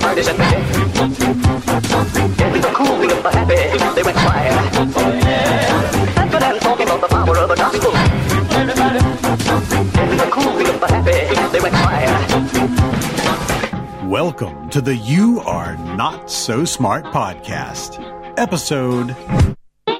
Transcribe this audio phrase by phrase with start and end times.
[0.00, 0.18] the.
[2.54, 2.98] In the cool
[3.30, 3.56] happy,
[3.94, 4.54] they went quiet.
[6.30, 7.92] For them talking about the power of the gospel.
[14.08, 17.98] Welcome to the You Are Not So Smart podcast,
[18.38, 19.14] episode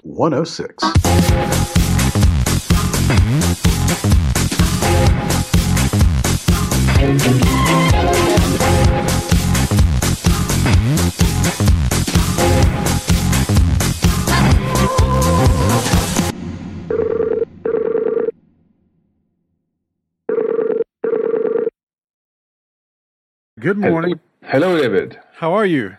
[0.02, 1.87] 106.
[23.60, 24.20] Good morning.
[24.42, 25.18] Hello, David.
[25.34, 25.96] How are you?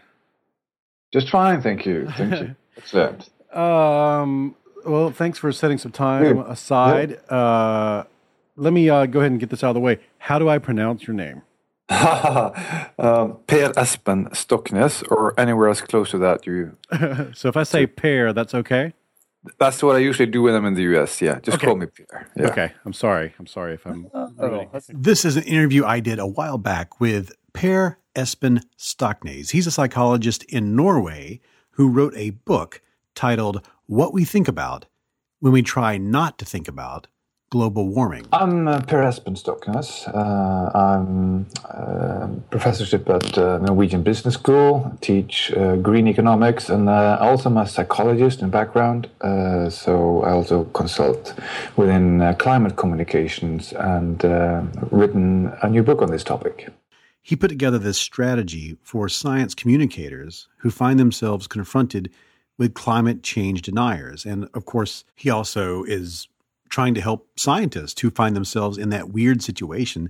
[1.11, 2.07] Just fine, thank you.
[2.17, 2.55] Thank you.
[2.77, 3.29] Excellent.
[3.55, 6.45] Um, well, thanks for setting some time Good.
[6.47, 7.19] aside.
[7.29, 8.03] Uh,
[8.55, 9.99] let me uh, go ahead and get this out of the way.
[10.19, 11.41] How do I pronounce your name?
[11.89, 16.77] um, per Espen Stoknes, or anywhere else close to that, you.
[17.33, 18.93] So if I say pear, that's okay?
[19.57, 21.21] That's what I usually do when I'm in the US.
[21.21, 21.65] Yeah, just Okay.
[21.65, 22.27] call me Per.
[22.35, 22.47] Yeah.
[22.49, 22.71] Okay.
[22.85, 23.33] I'm sorry.
[23.39, 24.07] I'm sorry if I'm.
[24.13, 29.51] Oh, This is an interview I did a while back with Per Espen Stoknes.
[29.51, 32.81] He's a psychologist in Norway who wrote a book
[33.15, 34.85] titled What We Think About
[35.41, 37.07] When We Try Not to Think About
[37.49, 38.27] Global Warming.
[38.31, 40.07] I'm uh, Per Espen Stoknes.
[40.07, 44.97] Uh, I'm uh, professorship at uh, Norwegian Business School.
[45.01, 49.09] Teach uh, green economics, and uh, also I'm a psychologist in background.
[49.69, 51.33] So I also consult
[51.75, 54.23] within climate communications and
[54.91, 56.69] written a new book on this topic.
[57.29, 62.09] He put together this strategy for science communicators who find themselves confronted
[62.57, 64.25] with climate change deniers.
[64.25, 66.27] And of course, he also is
[66.69, 70.09] trying to help scientists who find themselves in that weird situation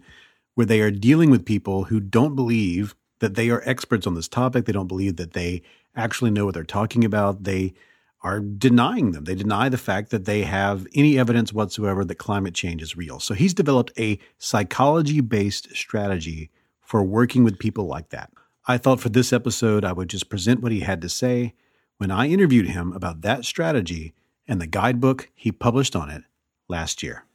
[0.55, 4.29] where they are dealing with people who don't believe that they are experts on this
[4.29, 4.63] topic.
[4.63, 5.61] They don't believe that they
[5.97, 7.43] actually know what they're talking about.
[7.43, 7.73] They
[8.21, 9.25] are denying them.
[9.25, 13.19] They deny the fact that they have any evidence whatsoever that climate change is real.
[13.19, 16.49] So he's developed a psychology based strategy
[16.89, 18.31] for working with people like that.
[18.67, 21.53] I thought for this episode, I would just present what he had to say
[21.99, 24.15] when I interviewed him about that strategy
[24.47, 26.23] and the guidebook he published on it
[26.67, 27.25] last year.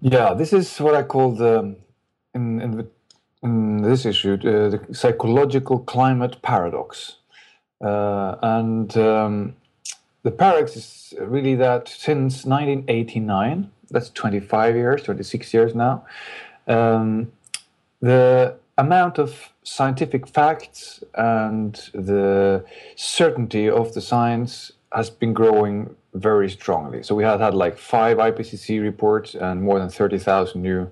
[0.00, 1.76] Yeah, this is what I call the
[2.34, 2.86] in in, the,
[3.44, 7.16] in this issue uh, the psychological climate paradox,
[7.80, 9.54] uh, and um,
[10.24, 16.04] the paradox is really that since 1989, that's 25 years, 26 years now,
[16.66, 17.32] um,
[18.00, 22.64] the amount of scientific facts and the
[22.96, 27.02] certainty of the science has been growing very strongly.
[27.02, 30.90] So we had had like five IPCC reports and more than 30,000 new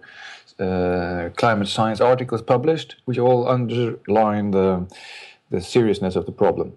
[0.58, 4.86] uh, climate science articles published, which all underline the,
[5.50, 6.76] the seriousness of the problem.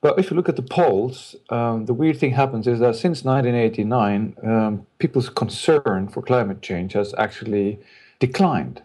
[0.00, 3.24] But if you look at the polls, um, the weird thing happens is that since
[3.24, 7.78] 1989, um, people's concern for climate change has actually
[8.18, 8.82] declined.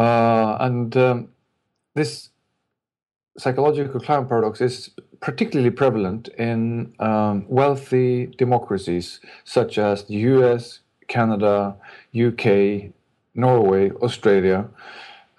[0.00, 1.28] Uh, and um,
[1.94, 2.30] this
[3.36, 4.90] psychological climate paradox is
[5.20, 11.76] particularly prevalent in um, wealthy democracies such as the US, Canada,
[12.18, 12.92] UK,
[13.34, 14.68] Norway, Australia,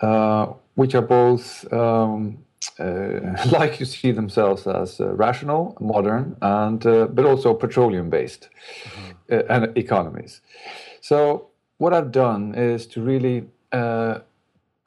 [0.02, 0.46] uh,
[0.76, 2.38] which are both um,
[2.80, 3.20] uh,
[3.52, 8.48] like to see themselves as uh, rational, modern, and uh, but also petroleum-based
[9.32, 10.42] uh, and economies.
[11.02, 11.48] So
[11.80, 14.20] what I've done is to really uh,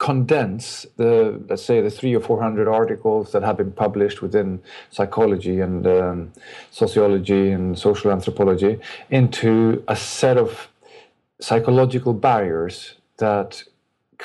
[0.05, 1.13] condense the
[1.49, 4.49] let's say the three or four hundred articles that have been published within
[4.91, 6.31] psychology and um,
[6.69, 8.73] sociology and social anthropology
[9.09, 10.49] into a set of
[11.39, 12.75] psychological barriers
[13.17, 13.63] that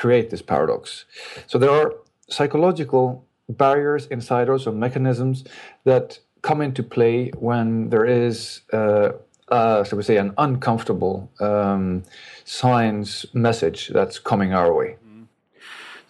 [0.00, 1.06] create this paradox.
[1.46, 1.94] So there are
[2.28, 5.44] psychological barriers inside us or mechanisms
[5.84, 9.12] that come into play when there is uh,
[9.50, 12.02] uh, shall we say an uncomfortable um,
[12.44, 14.96] science message that's coming our way.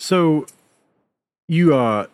[0.01, 0.47] So
[1.47, 2.07] you uh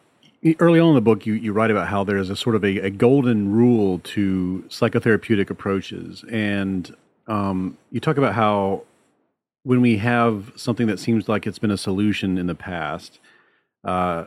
[0.58, 2.64] early on in the book you, you write about how there is a sort of
[2.64, 6.24] a, a golden rule to psychotherapeutic approaches.
[6.30, 6.94] And
[7.26, 8.82] um, you talk about how
[9.64, 13.18] when we have something that seems like it's been a solution in the past
[13.84, 14.24] uh,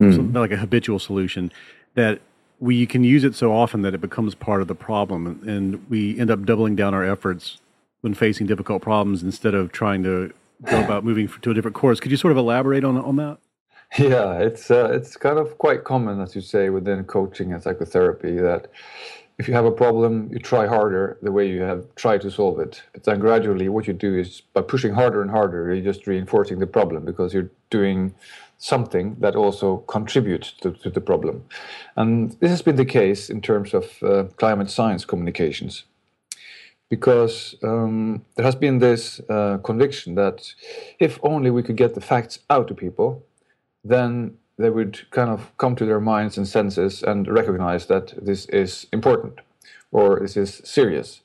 [0.00, 1.50] something like a habitual solution
[1.94, 2.20] that
[2.60, 5.42] we can use it so often that it becomes part of the problem.
[5.46, 7.60] And we end up doubling down our efforts
[8.02, 10.32] when facing difficult problems instead of trying to
[10.62, 13.38] go about moving to a different course could you sort of elaborate on on that
[13.98, 18.36] Yeah, it's uh, it's kind of quite common, as you say, within coaching and psychotherapy
[18.38, 18.68] that
[19.38, 22.58] if you have a problem, you try harder the way you have tried to solve
[22.60, 22.82] it.
[22.92, 26.58] But then gradually, what you do is by pushing harder and harder, you're just reinforcing
[26.58, 28.14] the problem because you're doing
[28.58, 31.44] something that also contributes to, to the problem.
[31.96, 35.84] And this has been the case in terms of uh, climate science communications.
[36.90, 40.54] Because um, there has been this uh, conviction that
[41.00, 43.24] if only we could get the facts out to people,
[43.82, 48.46] then they would kind of come to their minds and senses and recognize that this
[48.46, 49.40] is important
[49.90, 51.22] or this is serious.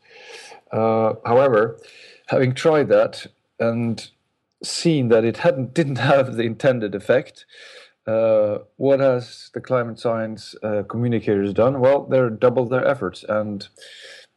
[0.71, 1.79] Uh, however,
[2.27, 3.27] having tried that
[3.59, 4.09] and
[4.63, 7.45] seen that it hadn't didn't have the intended effect,
[8.07, 11.79] uh, what has the climate science uh, communicators done?
[11.79, 13.67] Well, they're doubled their efforts and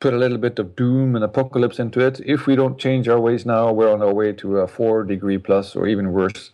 [0.03, 2.19] put a little bit of doom and apocalypse into it.
[2.27, 5.39] If we don't change our ways now, we're on our way to a four degree
[5.39, 6.51] plus, or even worse,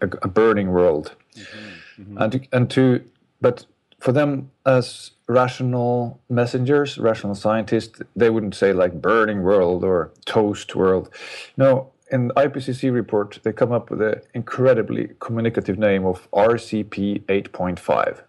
[0.00, 1.14] a, a burning world.
[1.36, 2.02] Mm-hmm.
[2.02, 2.18] Mm-hmm.
[2.20, 3.04] And to, and to,
[3.40, 3.66] but
[4.00, 10.74] for them as rational messengers, rational scientists, they wouldn't say like burning world or toast
[10.74, 11.08] world.
[11.56, 17.22] No, in the IPCC report, they come up with an incredibly communicative name of RCP
[17.26, 18.22] 8.5.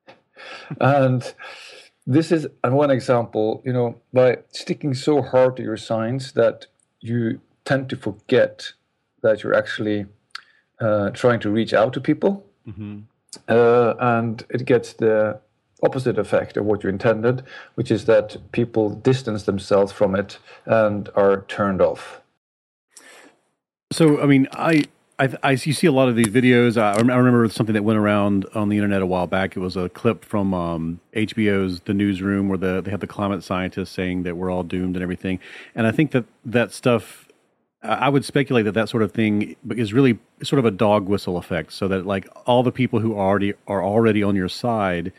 [0.80, 1.34] and
[2.06, 6.66] this is one example, you know, by sticking so hard to your science that
[7.00, 8.72] you tend to forget
[9.22, 10.06] that you're actually
[10.80, 12.44] uh, trying to reach out to people.
[12.66, 13.00] Mm-hmm.
[13.48, 15.40] Uh, and it gets the
[15.82, 17.42] opposite effect of what you intended,
[17.74, 22.20] which is that people distance themselves from it and are turned off.
[23.92, 24.84] So, I mean, I,
[25.20, 26.80] I, I you see a lot of these videos.
[26.80, 29.54] I, I, remember something that went around on the internet a while back.
[29.54, 33.44] It was a clip from um, HBO's The Newsroom, where the, they had the climate
[33.44, 35.38] scientists saying that we're all doomed and everything.
[35.74, 37.28] And I think that that stuff,
[37.82, 41.36] I would speculate that that sort of thing is really sort of a dog whistle
[41.36, 41.74] effect.
[41.74, 45.12] So that like all the people who already are already on your side,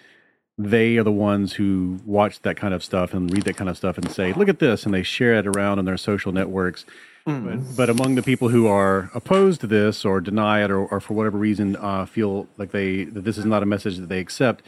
[0.57, 3.77] they are the ones who watch that kind of stuff and read that kind of
[3.77, 6.86] stuff and say, "Look at this," and they share it around on their social networks
[7.27, 7.45] Mm.
[7.45, 11.00] But, but, among the people who are opposed to this or deny it or, or
[11.00, 14.19] for whatever reason uh, feel like they that this is not a message that they
[14.19, 14.63] accept,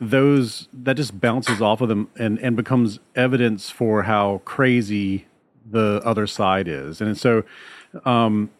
[0.00, 5.26] those that just bounces off of them and, and becomes evidence for how crazy
[5.70, 7.00] the other side is.
[7.00, 7.42] And so,
[8.04, 8.50] um,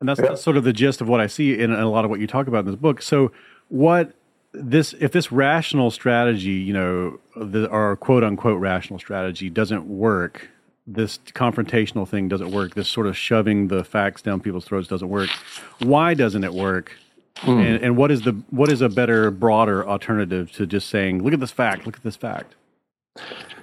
[0.00, 0.28] and that's, yeah.
[0.28, 2.26] that's sort of the gist of what I see in, a lot of what you
[2.26, 3.00] talk about in this book.
[3.00, 3.32] So,
[3.68, 4.12] what
[4.52, 10.50] this if this rational strategy, you know, the, our quote unquote rational strategy doesn't work
[10.86, 12.74] this confrontational thing doesn't work.
[12.74, 15.30] This sort of shoving the facts down people's throats doesn't work.
[15.78, 16.96] Why doesn't it work?
[17.36, 17.66] Mm.
[17.66, 21.32] And, and what is the what is a better, broader alternative to just saying, "Look
[21.32, 21.86] at this fact.
[21.86, 22.54] Look at this fact."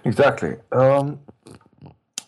[0.06, 0.56] Exactly.
[0.71, 1.19] Um,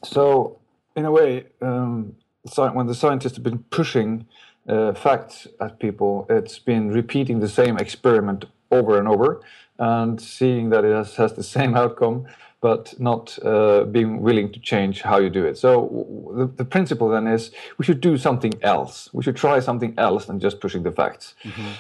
[0.03, 0.59] so,
[0.95, 2.15] in a way, um,
[2.55, 4.25] when the scientists have been pushing
[4.67, 9.41] uh, facts at people, it's been repeating the same experiment over and over
[9.77, 12.25] and seeing that it has, has the same outcome
[12.61, 15.57] but not uh, being willing to change how you do it.
[15.57, 19.09] So the, the, principle then is we should do something else.
[19.13, 21.33] We should try something else than just pushing the facts.
[21.43, 21.71] Mm-hmm.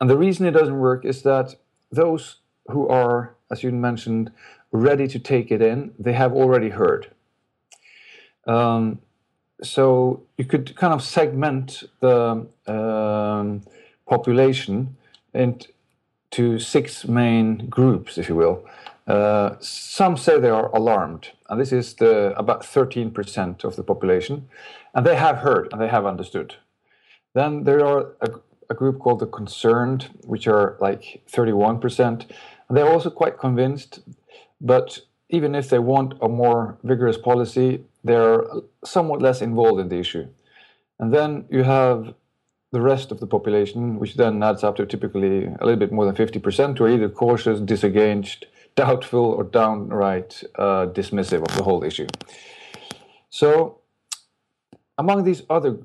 [0.00, 1.54] And the reason it doesn't work is that
[1.90, 2.36] those
[2.68, 4.30] who are, as you mentioned,
[4.72, 7.10] ready to take it in, they have already heard.
[8.46, 9.00] Um,
[9.62, 13.62] so you could kind of segment the um,
[14.06, 14.96] population
[15.32, 18.66] into six main groups, if you will.
[19.06, 24.48] Uh, some say they are alarmed, and this is the, about 13% of the population,
[24.94, 26.56] and they have heard and they have understood.
[27.34, 28.30] Then there are a,
[28.68, 32.26] a group called the concerned, which are like 31%,
[32.68, 34.00] and they're also quite convinced,
[34.60, 38.44] but even if they want a more vigorous policy, they're
[38.84, 40.26] somewhat less involved in the issue.
[40.98, 42.14] And then you have
[42.72, 46.04] the rest of the population, which then adds up to typically a little bit more
[46.04, 48.46] than 50%, who are either cautious, disengaged,
[48.76, 52.06] doubtful or downright uh, dismissive of the whole issue.
[53.30, 53.80] So,
[54.98, 55.78] among these other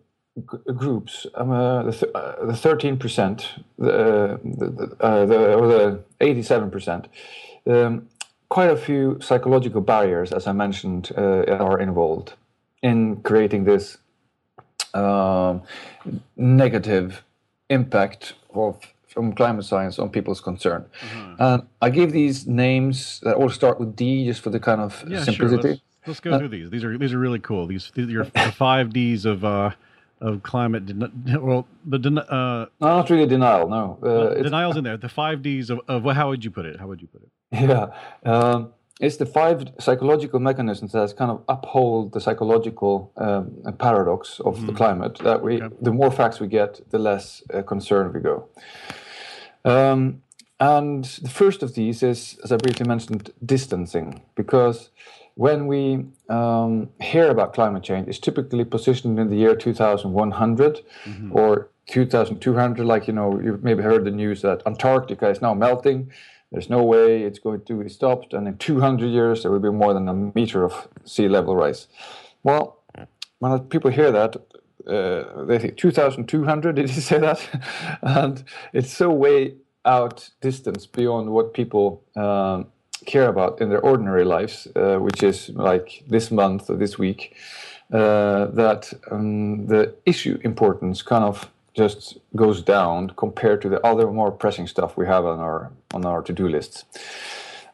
[0.75, 3.45] groups, um, uh, the, th- uh, the 13%,
[3.77, 7.05] the, the, uh, the, or the 87%,
[7.67, 8.07] um,
[8.49, 12.33] quite a few psychological barriers, as I mentioned, uh, are involved
[12.81, 13.97] in creating this
[14.93, 15.61] um,
[16.35, 17.23] negative
[17.69, 18.79] impact of
[19.11, 20.85] from climate science on people's concern.
[21.01, 21.43] Mm-hmm.
[21.43, 25.03] And I give these names that all start with D just for the kind of
[25.07, 25.61] yeah, simplicity.
[25.61, 25.71] Sure.
[25.71, 26.69] Let's, let's go uh, through these.
[26.69, 27.67] These are these are really cool.
[27.67, 29.71] These these are the five Ds of uh,
[30.21, 30.85] of climate.
[30.85, 33.67] Den- well, the den- uh, no, not really denial.
[33.67, 34.97] No, uh, denial's in there.
[34.97, 36.79] The five Ds of, of how would you put it?
[36.79, 37.29] How would you put it?
[37.69, 37.87] Yeah.
[38.23, 44.59] Um, it's the five psychological mechanisms that kind of uphold the psychological um, paradox of
[44.59, 44.67] mm.
[44.67, 45.17] the climate.
[45.23, 45.75] That we, okay.
[45.81, 48.47] the more facts we get, the less uh, concerned we go.
[49.65, 50.21] Um,
[50.59, 54.89] and the first of these is, as I briefly mentioned, distancing, because
[55.35, 61.35] when we um, hear about climate change, it's typically positioned in the year 2100 mm-hmm.
[61.35, 66.11] or 2200, like you know, you've maybe heard the news that Antarctica is now melting.
[66.51, 69.71] There's no way it's going to be stopped, and in 200 years there will be
[69.71, 71.87] more than a meter of sea level rise.
[72.43, 72.77] Well,
[73.39, 74.35] when people hear that,
[74.87, 76.75] uh, they think 2,200.
[76.75, 77.99] Did he say that?
[78.01, 82.67] and it's so way out distance beyond what people um,
[83.05, 87.35] care about in their ordinary lives, uh, which is like this month or this week,
[87.91, 94.11] uh, that um, the issue importance kind of just goes down compared to the other
[94.11, 96.83] more pressing stuff we have on our on our to-do lists.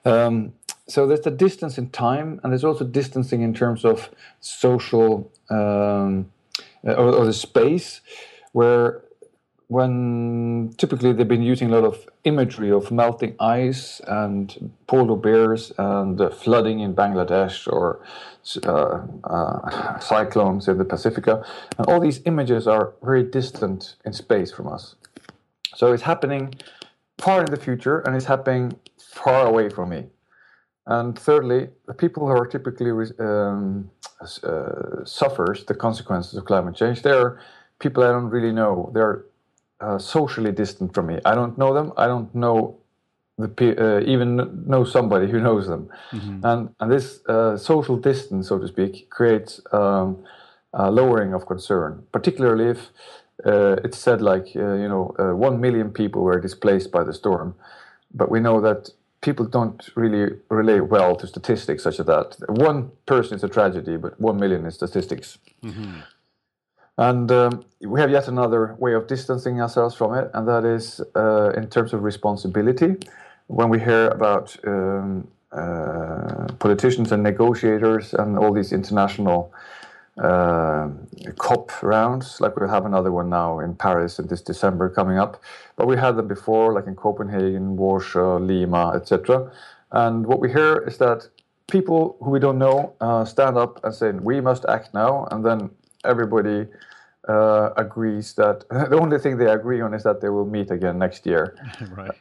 [0.05, 0.53] Um,
[0.87, 4.09] so there's the distance in time, and there's also distancing in terms of
[4.39, 6.31] social um,
[6.83, 8.01] or, or the space,
[8.51, 9.03] where
[9.67, 15.73] when typically they've been using a lot of imagery of melting ice and polar bears
[15.77, 17.99] and uh, flooding in Bangladesh or
[18.65, 21.45] uh, uh, cyclones in the Pacifica.
[21.77, 24.95] And all these images are very distant in space from us.
[25.75, 26.55] So it's happening
[27.17, 30.05] far in the future and it's happening far away from me.
[30.87, 33.91] And thirdly, the people who are typically um,
[34.21, 37.41] uh, suffers the consequences of climate change, they're
[37.79, 38.89] people I don't really know.
[38.93, 39.25] They're
[39.81, 41.19] uh, socially distant from me.
[41.25, 41.91] I don't know them.
[41.97, 42.77] I don't know
[43.37, 46.43] the uh, even know somebody who knows them, mm-hmm.
[46.43, 50.23] and and this uh, social distance, so to speak, creates um,
[50.73, 52.89] a lowering of concern, particularly if
[53.45, 57.13] uh, it's said like uh, you know uh, one million people were displaced by the
[57.13, 57.53] storm,
[58.11, 58.89] but we know that
[59.27, 62.27] people don't really relate well to statistics such as that.
[62.47, 65.37] One person is a tragedy, but one million is statistics.
[65.63, 65.95] Mm-hmm.
[66.97, 71.01] And um, we have yet another way of distancing ourselves from it, and that is
[71.23, 72.95] uh, in terms of responsibility.
[73.47, 79.53] When we hear about um, uh, politicians and negotiators and all these international
[80.23, 80.89] uh,
[81.37, 85.41] COP rounds, like we have another one now in Paris in this December coming up,
[85.75, 89.51] but we had them before, like in Copenhagen, Warsaw, Lima, etc.
[89.91, 91.27] And what we hear is that
[91.67, 95.45] people who we don't know uh, stand up and say, "We must act now," and
[95.45, 95.69] then
[96.03, 96.67] everybody
[97.27, 100.97] uh, agrees that the only thing they agree on is that they will meet again
[100.97, 101.55] next year.
[101.91, 102.11] right.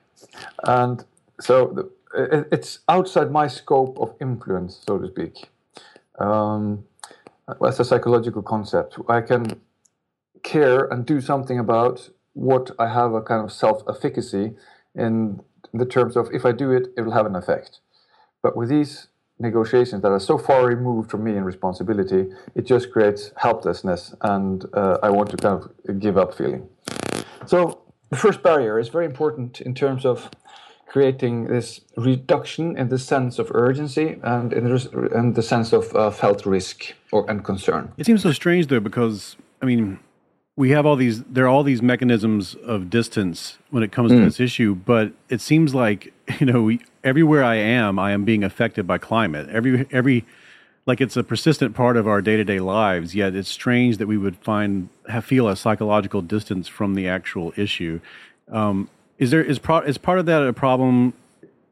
[0.64, 1.04] And
[1.40, 5.48] so the, it, it's outside my scope of influence, so to speak.
[6.18, 6.84] Um,
[7.60, 8.98] that's a psychological concept.
[9.08, 9.60] I can
[10.42, 14.54] care and do something about what I have a kind of self-efficacy
[14.94, 15.40] in
[15.72, 17.80] the terms of if I do it, it will have an effect.
[18.42, 22.90] But with these negotiations that are so far removed from me in responsibility, it just
[22.90, 26.68] creates helplessness, and uh, I want to kind of give up feeling.
[27.46, 30.30] So the first barrier is very important in terms of
[30.86, 35.94] creating this reduction in the sense of urgency and in the, in the sense of
[35.94, 37.92] uh, felt risk or and concern.
[37.98, 39.98] It seems so strange though, because I mean,
[40.56, 44.18] we have all these there are all these mechanisms of distance when it comes mm.
[44.18, 48.24] to this issue, but it seems like you know we, everywhere I am, I am
[48.24, 49.48] being affected by climate.
[49.50, 50.24] Every every
[50.86, 53.14] like it's a persistent part of our day to day lives.
[53.14, 57.52] Yet it's strange that we would find have, feel a psychological distance from the actual
[57.56, 58.00] issue.
[58.50, 61.12] Um, is there is pro, is part of that a problem?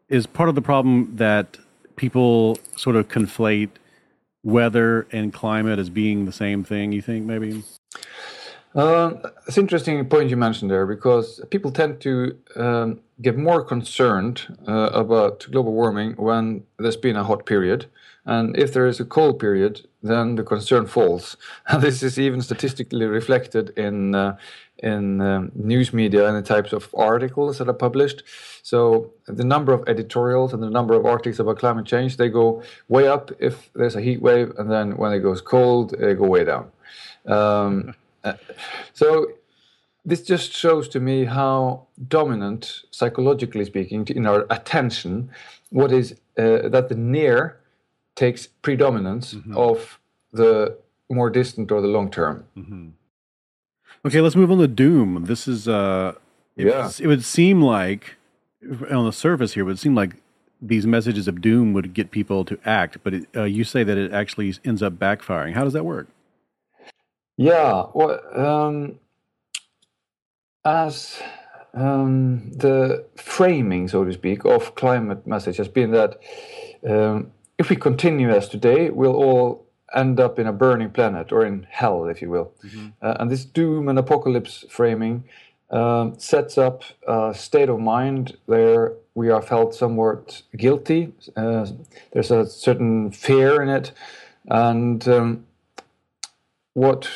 [0.08, 1.58] Is part of the problem that
[1.96, 3.70] people sort of conflate
[4.42, 6.92] weather and climate as being the same thing?
[6.92, 7.62] You think maybe?
[8.74, 14.42] Um, it's interesting point you mentioned there because people tend to um, get more concerned
[14.66, 17.86] uh, about global warming when there's been a hot period,
[18.26, 21.36] and if there is a cold period, then the concern falls.
[21.68, 24.36] And this is even statistically reflected in uh,
[24.84, 28.22] in um, news media and the types of articles that are published.
[28.62, 32.62] So the number of editorials and the number of articles about climate change they go
[32.88, 36.26] way up if there's a heat wave, and then when it goes cold, they go
[36.26, 36.70] way down.
[37.26, 37.94] Um,
[38.92, 39.26] so
[40.04, 45.30] this just shows to me how dominant, psychologically speaking, in our attention,
[45.70, 47.58] what is uh, that the near
[48.14, 49.56] takes predominance mm-hmm.
[49.56, 49.98] of
[50.32, 50.76] the
[51.10, 52.44] more distant or the long term.
[52.56, 52.88] Mm-hmm.
[54.06, 55.24] Okay, let's move on to doom.
[55.24, 56.14] This is uh,
[56.56, 56.90] it, yeah.
[57.00, 58.16] it would seem like
[58.90, 60.16] on the surface here, it would seem like
[60.60, 63.98] these messages of doom would get people to act, but it, uh, you say that
[63.98, 65.52] it actually ends up backfiring.
[65.52, 66.08] How does that work?
[67.36, 68.98] Yeah, well, um,
[70.64, 71.20] as
[71.74, 76.20] um, the framing, so to speak, of climate message has been that
[76.88, 79.63] um, if we continue as today, we'll all
[79.94, 82.52] end up in a burning planet or in hell, if you will.
[82.64, 82.88] Mm-hmm.
[83.00, 85.24] Uh, and this doom and apocalypse framing
[85.70, 91.12] um, sets up a state of mind where we are felt somewhat guilty.
[91.36, 91.66] Uh,
[92.12, 93.92] there's a certain fear in it,
[94.48, 95.46] and um,
[96.74, 97.08] what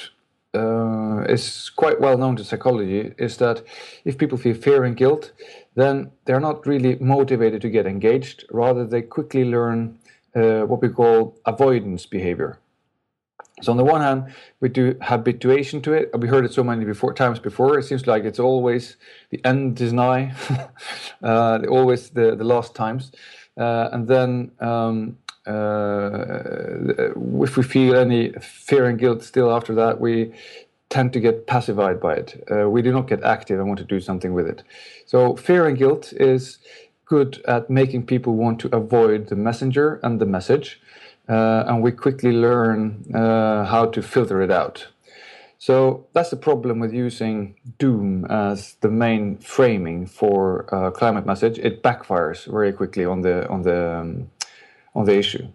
[0.54, 3.62] uh, is quite well known to psychology is that
[4.04, 5.32] if people feel fear and guilt,
[5.75, 8.44] then they're not really motivated to get engaged.
[8.50, 9.99] Rather, they quickly learn
[10.35, 12.58] uh, what we call avoidance behavior.
[13.62, 16.11] So on the one hand, we do habituation to it.
[16.19, 17.79] We heard it so many before times before.
[17.79, 18.97] It seems like it's always
[19.31, 20.35] the end is nigh,
[21.23, 23.12] uh, always the the last times,
[23.57, 26.43] uh, and then um, uh,
[27.43, 30.33] if we feel any fear and guilt still after that, we
[30.91, 32.45] tend to get pacified by it.
[32.50, 34.62] Uh, we do not get active and want to do something with it.
[35.07, 36.59] So fear and guilt is
[37.05, 40.88] good at making people want to avoid the messenger and the message, uh,
[41.28, 44.88] and we quickly learn uh, how to filter it out.
[45.58, 51.58] So that's the problem with using doom as the main framing for uh, climate message.
[51.58, 54.30] It backfires very quickly on the on the um,
[54.94, 55.49] on the issue.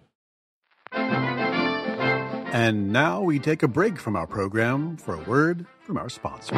[2.52, 6.56] And now we take a break from our program for a word from our sponsors.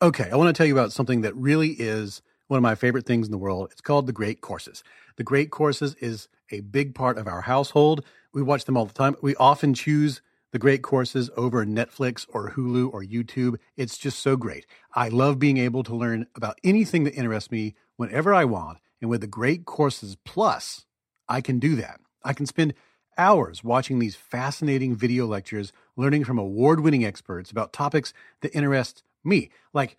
[0.00, 3.06] Okay, I want to tell you about something that really is one of my favorite
[3.06, 3.68] things in the world.
[3.72, 4.84] It's called The Great Courses.
[5.16, 8.04] The Great Courses is a big part of our household.
[8.32, 9.16] We watch them all the time.
[9.20, 10.20] We often choose
[10.52, 13.56] the great courses over Netflix or Hulu or YouTube.
[13.76, 14.64] It's just so great.
[14.94, 18.78] I love being able to learn about anything that interests me whenever I want.
[19.00, 20.86] And with the Great Courses Plus,
[21.28, 22.00] I can do that.
[22.24, 22.74] I can spend
[23.18, 29.02] hours watching these fascinating video lectures, learning from award winning experts about topics that interest
[29.24, 29.96] me, like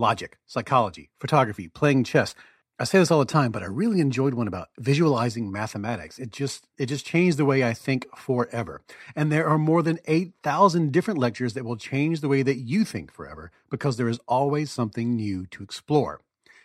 [0.00, 2.34] logic, psychology, photography, playing chess.
[2.80, 6.18] I say this all the time, but I really enjoyed one about visualizing mathematics.
[6.18, 8.80] It just it just changed the way I think forever.
[9.14, 12.86] And there are more than 8,000 different lectures that will change the way that you
[12.86, 16.22] think forever because there is always something new to explore.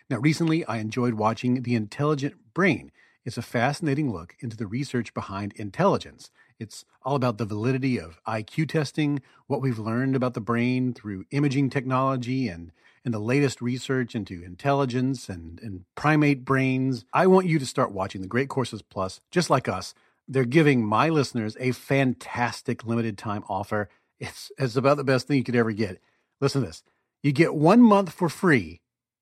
[0.08, 2.92] Now, recently I enjoyed watching The Intelligent Brain.
[3.26, 6.30] It's a fascinating look into the research behind intelligence.
[6.58, 11.26] It's all about the validity of IQ testing, what we've learned about the brain through
[11.30, 12.72] imaging technology and
[13.06, 17.04] and the latest research into intelligence and, and primate brains.
[17.12, 19.94] I want you to start watching the Great Courses Plus, just like us.
[20.26, 23.88] They're giving my listeners a fantastic limited time offer.
[24.18, 26.00] It's, it's about the best thing you could ever get.
[26.40, 26.82] Listen to this.
[27.22, 28.80] You get one month for free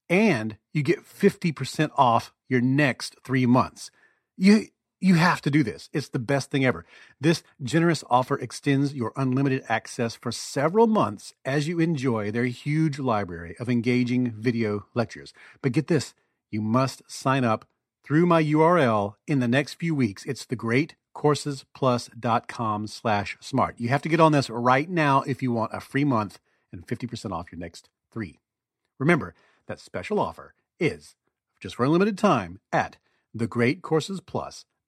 [0.09, 3.91] and you get 50% off your next three months.
[4.37, 4.69] You,
[5.05, 5.91] you have to do this.
[5.93, 6.87] It's the best thing ever.
[7.21, 12.99] This generous offer extends your unlimited access for several months as you enjoy their huge
[12.99, 15.35] library of engaging video lectures.
[15.61, 16.15] But get this,
[16.51, 17.67] you must sign up
[18.03, 20.25] through my URL in the next few weeks.
[20.25, 23.75] It's thegreatcoursesplus.com slash smart.
[23.79, 26.39] You have to get on this right now if you want a free month
[26.73, 28.41] and 50% off your next three.
[28.99, 29.35] Remember,
[29.67, 31.15] that special offer is
[31.61, 32.97] just for a limited time at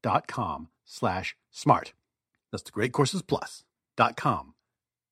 [0.07, 1.93] thegreatcoursesplus.com slash smart.
[2.53, 4.55] That's thegreatcoursesplus.com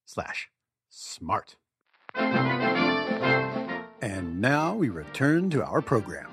[0.07, 0.51] slash
[0.89, 1.57] smart.
[4.01, 6.31] And now we return to our program.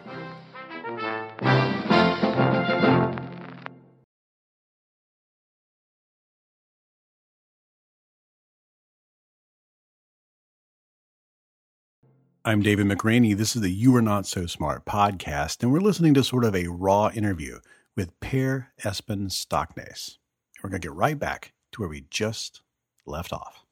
[12.44, 13.38] I'm David McRaney.
[13.38, 16.56] This is the You Are Not So Smart podcast, and we're listening to sort of
[16.56, 17.60] a raw interview
[17.96, 20.18] with Per Espen Stoknes.
[20.64, 22.62] We're going to get right back to where we just
[23.06, 23.66] left off.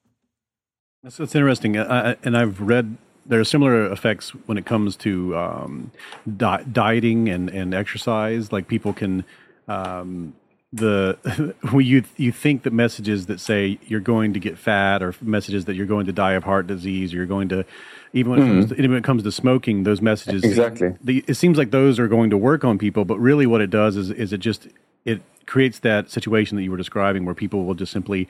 [1.07, 5.37] So it's interesting, I, and I've read there are similar effects when it comes to
[5.37, 5.91] um,
[6.35, 8.51] di- dieting and, and exercise.
[8.51, 9.23] Like people can
[9.67, 10.33] um,
[10.71, 15.65] the you you think that messages that say you're going to get fat or messages
[15.65, 17.65] that you're going to die of heart disease or you're going to
[18.13, 18.43] even when, mm.
[18.43, 18.73] it, comes mm-hmm.
[18.73, 20.95] to, even when it comes to smoking, those messages exactly.
[21.03, 23.69] The, it seems like those are going to work on people, but really, what it
[23.69, 24.67] does is is it just
[25.05, 28.27] it creates that situation that you were describing where people will just simply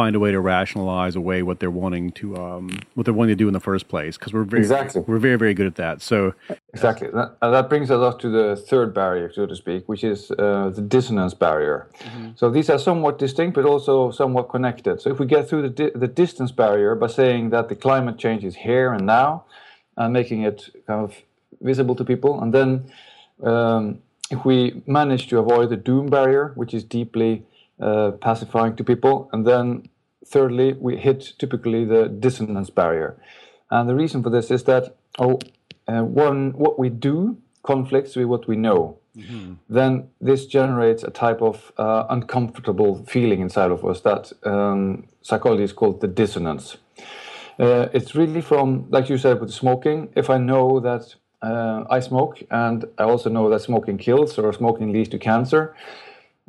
[0.00, 3.42] find a way to rationalize away what they're wanting to um, what they're wanting to
[3.44, 5.02] do in the first place because we're very exactly.
[5.06, 6.32] we're very very good at that so
[6.72, 10.30] exactly that, that brings us up to the third barrier so to speak which is
[10.44, 12.30] uh, the dissonance barrier mm-hmm.
[12.34, 15.74] so these are somewhat distinct but also somewhat connected so if we get through the,
[15.80, 19.44] di- the distance barrier by saying that the climate change is here and now
[19.98, 21.14] and making it kind of
[21.60, 22.90] visible to people and then
[23.52, 23.98] um,
[24.30, 27.42] if we manage to avoid the doom barrier, which is deeply
[27.80, 29.88] uh, pacifying to people, and then
[30.30, 33.16] thirdly, we hit typically the dissonance barrier.
[33.70, 35.38] And the reason for this is that oh,
[35.86, 38.98] uh, one, what we do conflicts with what we know.
[39.16, 39.54] Mm-hmm.
[39.68, 45.64] Then this generates a type of uh, uncomfortable feeling inside of us that um, psychology
[45.64, 46.76] is called the dissonance.
[47.58, 50.08] Uh, it's really from, like you said, with smoking.
[50.14, 54.52] If I know that uh, I smoke, and I also know that smoking kills or
[54.52, 55.74] smoking leads to cancer.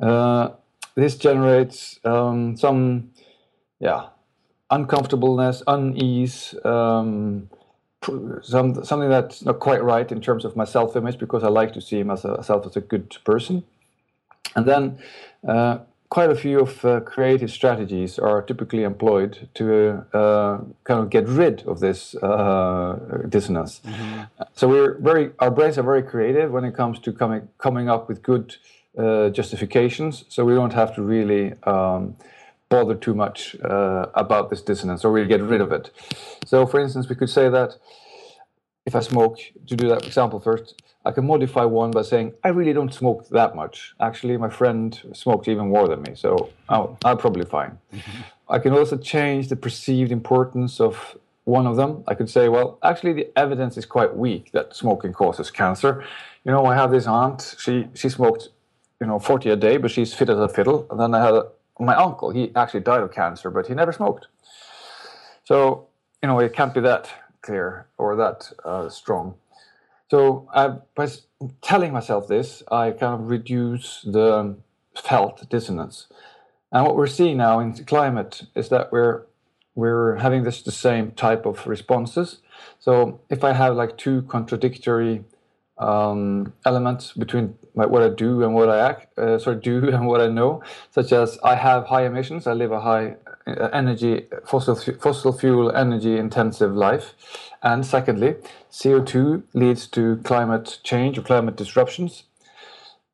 [0.00, 0.50] Uh,
[0.94, 3.10] this generates um, some
[3.82, 4.06] yeah,
[4.70, 7.50] uncomfortableness, unease, um,
[8.42, 11.80] some, something that's not quite right in terms of my self-image because I like to
[11.80, 13.64] see myself as a good person.
[14.54, 14.98] And then
[15.46, 21.10] uh, quite a few of uh, creative strategies are typically employed to uh, kind of
[21.10, 23.80] get rid of this uh, dissonance.
[23.84, 24.42] Mm-hmm.
[24.54, 28.08] So we're very, our brains are very creative when it comes to coming coming up
[28.08, 28.56] with good
[28.96, 30.24] uh, justifications.
[30.28, 32.16] So we don't have to really um,
[32.72, 35.90] bother too much uh, about this dissonance, or we'll get rid of it.
[36.46, 37.70] So, for instance, we could say that
[38.86, 39.36] if I smoke,
[39.68, 43.28] to do that example first, I can modify one by saying, I really don't smoke
[43.28, 43.94] that much.
[44.00, 46.28] Actually, my friend smoked even more than me, so
[46.68, 47.78] I'll, I'm probably fine.
[48.56, 50.94] I can also change the perceived importance of
[51.44, 52.04] one of them.
[52.06, 56.04] I could say, well, actually, the evidence is quite weak that smoking causes cancer.
[56.44, 58.48] You know, I have this aunt, she, she smoked,
[59.00, 60.86] you know, 40 a day, but she's fit as a fiddle.
[60.90, 61.44] And then I had a,
[61.84, 64.26] my uncle, he actually died of cancer, but he never smoked.
[65.44, 65.88] So,
[66.22, 67.08] you know, it can't be that
[67.42, 69.34] clear or that uh, strong.
[70.10, 71.08] So I, by
[71.62, 74.56] telling myself this, I kind of reduce the
[74.94, 76.06] felt dissonance.
[76.70, 79.26] And what we're seeing now in climate is that we're
[79.74, 82.38] we're having this the same type of responses.
[82.78, 85.24] So if I have like two contradictory
[85.78, 90.06] um, elements between my, what I do and what I act, uh, sorry, do and
[90.06, 94.26] what I know, such as I have high emissions, I live a high uh, energy
[94.46, 97.14] fossil fossil fuel energy intensive life,
[97.62, 98.36] and secondly,
[98.70, 102.24] CO2 leads to climate change or climate disruptions.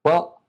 [0.05, 0.40] Well,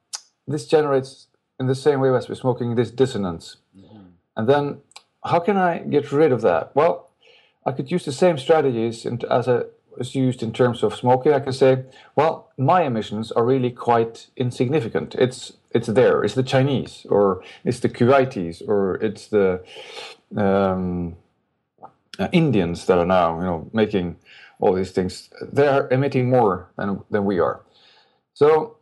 [0.47, 1.27] this generates
[1.59, 3.57] in the same way as we're smoking this dissonance.
[3.77, 3.99] Mm-hmm.
[4.37, 4.81] And then
[5.25, 6.75] how can I get rid of that?
[6.75, 7.09] Well,
[7.65, 9.63] I could use the same strategies as I
[9.99, 11.33] was used in terms of smoking.
[11.33, 11.83] I can say,
[12.15, 15.13] well, my emissions are really quite insignificant.
[15.15, 16.23] It's it's there.
[16.23, 19.63] It's the Chinese, or it's the Kuwaitis, or it's the
[20.35, 21.15] um,
[22.17, 24.15] uh, Indians that are now, you know, making
[24.59, 25.29] all these things.
[25.41, 27.61] They are emitting more than than we are.
[28.33, 28.77] So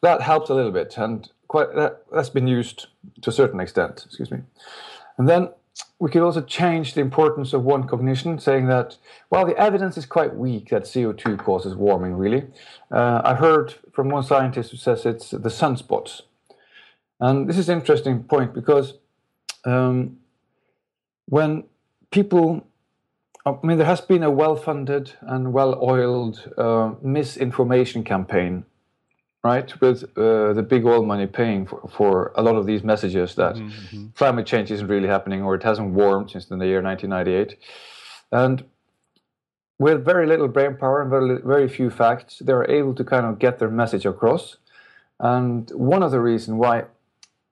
[0.00, 2.86] that helps a little bit, and quite that, that's been used
[3.22, 4.04] to a certain extent.
[4.06, 4.38] Excuse me.
[5.18, 5.48] And then
[5.98, 8.96] we could also change the importance of one cognition, saying that,
[9.30, 12.44] well, the evidence is quite weak that CO2 causes warming, really.
[12.90, 16.22] Uh, I heard from one scientist who says it's the sunspots.
[17.18, 18.94] And this is an interesting point because
[19.64, 20.18] um,
[21.26, 21.64] when
[22.10, 22.66] people,
[23.46, 28.66] I mean, there has been a well funded and well oiled uh, misinformation campaign
[29.46, 29.68] right?
[29.80, 33.54] With uh, the big oil money paying for, for a lot of these messages that
[33.54, 34.08] mm-hmm.
[34.20, 37.56] climate change isn't really happening or it hasn't warmed since the year 1998.
[38.32, 38.64] And
[39.78, 43.38] with very little brain power and very, very few facts, they're able to kind of
[43.38, 44.56] get their message across.
[45.20, 46.84] And one of the reasons why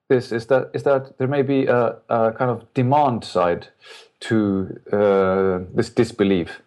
[0.07, 3.67] this is that is that there may be a, a kind of demand side
[4.21, 6.61] to uh, this disbelief.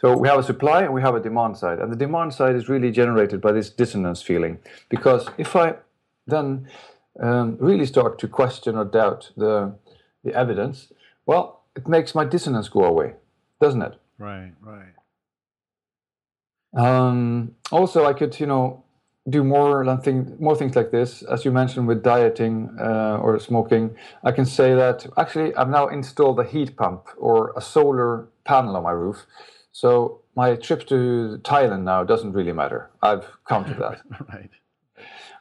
[0.00, 1.78] So we have a supply and we have a demand side.
[1.78, 4.58] And the demand side is really generated by this dissonance feeling.
[4.88, 5.74] Because if I
[6.26, 6.68] then
[7.20, 9.74] um, really start to question or doubt the,
[10.24, 10.90] the evidence,
[11.26, 13.12] well, it makes my dissonance go away,
[13.60, 14.00] doesn't it?
[14.18, 14.94] Right, right.
[16.74, 18.84] Um, also, I could, you know,
[19.28, 21.22] do more thing, more things like this.
[21.24, 25.88] As you mentioned with dieting uh, or smoking, I can say that actually I've now
[25.88, 29.26] installed a heat pump or a solar panel on my roof
[29.72, 32.90] so my trip to Thailand now doesn't really matter.
[33.02, 34.00] I've come to that.
[34.32, 34.50] right.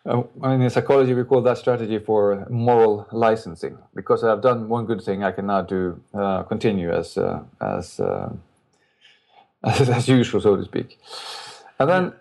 [0.06, 3.78] Uh, in psychology, we call that strategy for moral licensing.
[3.94, 8.00] Because I've done one good thing, I can now do uh, continue as uh, as,
[8.00, 8.32] uh,
[9.64, 11.00] as, as usual, so to speak.
[11.80, 12.14] And then,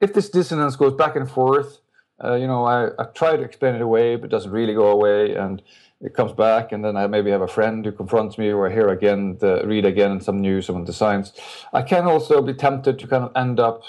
[0.00, 1.80] if this dissonance goes back and forth,
[2.22, 4.88] uh, you know, I, I try to explain it away, but it doesn't really go
[4.88, 5.60] away, and
[6.04, 8.72] it comes back, and then I maybe have a friend who confronts me, or I
[8.72, 11.32] hear again, the, read again some news on the science.
[11.72, 13.82] I can also be tempted to kind of end up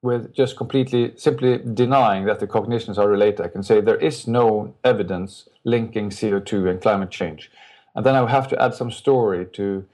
[0.00, 3.44] with just completely, simply denying that the cognitions are related.
[3.44, 7.50] I can say there is no evidence linking CO2 and climate change,
[7.94, 9.84] and then I would have to add some story to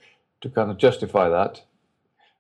[0.41, 1.63] to kind of justify that.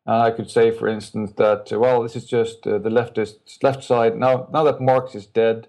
[0.07, 3.83] And I could say, for instance, that well, this is just uh, the leftist left
[3.83, 4.16] side.
[4.16, 5.66] Now, now that Marx is dead,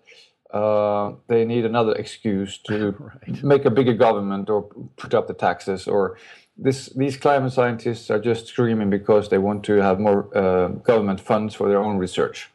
[0.51, 3.43] uh, they need another excuse to right.
[3.43, 4.63] make a bigger government or
[4.97, 6.17] put up the taxes or
[6.57, 11.21] this, these climate scientists are just screaming because they want to have more uh, government
[11.21, 12.49] funds for their own research.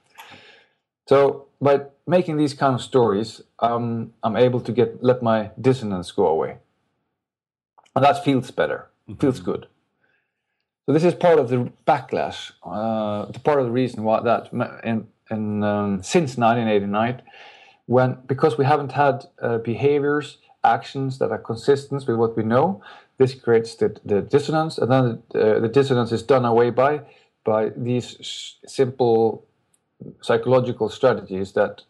[1.09, 6.13] So by making these kind of stories, um, I'm able to get let my dissonance
[6.13, 6.59] go away,
[7.95, 8.91] and that feels better.
[9.09, 9.21] Mm-hmm.
[9.21, 9.67] Feels good.
[10.87, 12.53] So this is part of the backlash.
[12.63, 14.53] Uh, part of the reason why that
[14.85, 17.23] in, in um, since 1989
[17.87, 22.83] when because we haven't had uh, behaviors actions that are consistent with what we know.
[23.19, 27.03] This creates the, the dissonance, and then uh, the dissonance is done away by
[27.45, 29.45] by these sh- simple
[30.21, 31.83] psychological strategies that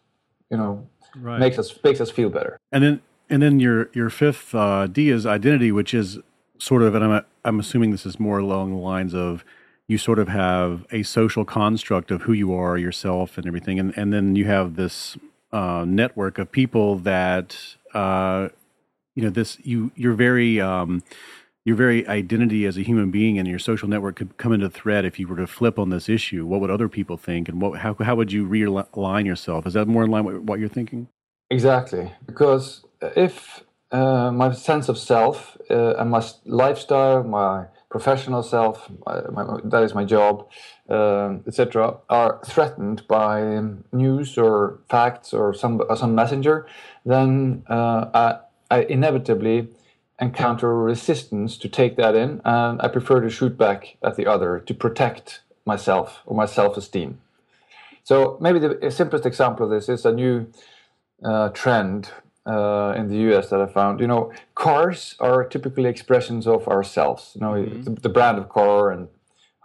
[0.49, 1.39] you know Right.
[1.39, 2.57] makes us makes us feel better.
[2.73, 6.19] And then and then your your fifth uh, D is identity, which is
[6.57, 9.45] sort of, and I'm I'm assuming this is more along the lines of
[9.87, 13.97] you sort of have a social construct of who you are yourself and everything, and
[13.97, 15.17] and then you have this
[15.51, 17.57] uh, network of people that
[17.93, 18.49] uh,
[19.15, 21.03] you know this you you're very um,
[21.65, 25.03] your very identity as a human being and your social network could come into threat
[25.05, 26.45] if you were to flip on this issue.
[26.45, 29.65] What would other people think, and what how how would you realign yourself?
[29.65, 31.07] Is that more in line with what you're thinking?
[31.49, 38.89] Exactly, because if uh, my sense of self uh, and my lifestyle, my professional self,
[39.05, 40.49] my, my, that is my job,
[40.89, 46.67] um, etc., are threatened by news or facts or some or some messenger,
[47.05, 49.67] then uh, I, I inevitably
[50.19, 54.59] encounter resistance to take that in, and I prefer to shoot back at the other
[54.59, 57.19] to protect myself or my self-esteem.
[58.03, 60.47] So maybe the simplest example of this is a new
[61.23, 62.11] uh, trend
[62.45, 63.99] uh, in the US that I found.
[63.99, 67.31] You know, cars are typically expressions of ourselves.
[67.33, 69.07] You know, the, the brand of car and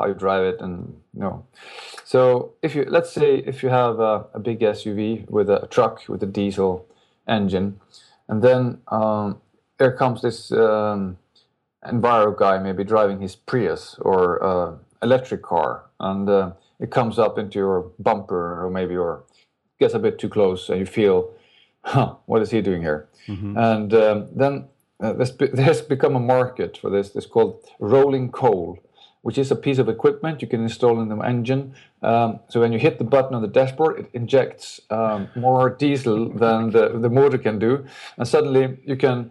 [0.01, 1.45] how you drive it, and you know.
[2.05, 6.09] So if you let's say if you have a, a big SUV with a truck
[6.09, 6.87] with a diesel
[7.29, 7.79] engine,
[8.29, 9.41] and then um,
[9.79, 11.19] there comes this um,
[11.87, 17.39] Enviro guy maybe driving his Prius or uh, electric car, and uh, it comes up
[17.39, 19.25] into your bumper or maybe or
[19.79, 21.33] gets a bit too close, and you feel,
[21.85, 23.09] huh, what is he doing here?
[23.57, 24.69] And um, then
[25.01, 27.15] uh, there's, be- there's become a market for this.
[27.17, 28.79] It's called rolling coal,
[29.23, 31.75] which is a piece of equipment you can install in the engine.
[32.03, 36.31] Um, so when you hit the button on the dashboard, it injects um, more diesel
[36.31, 37.85] than the, the motor can do,
[38.17, 39.31] and suddenly you can.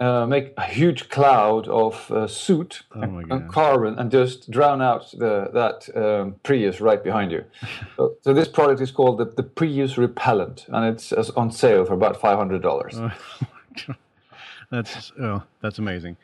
[0.00, 4.80] Uh, make a huge cloud of uh, soot my and, and carbon and just drown
[4.80, 7.44] out the, that um, Prius right behind you.
[7.96, 11.84] so, so this product is called the, the Prius Repellent, and it's uh, on sale
[11.84, 12.96] for about five hundred dollars.
[14.70, 16.16] That's oh, that's amazing.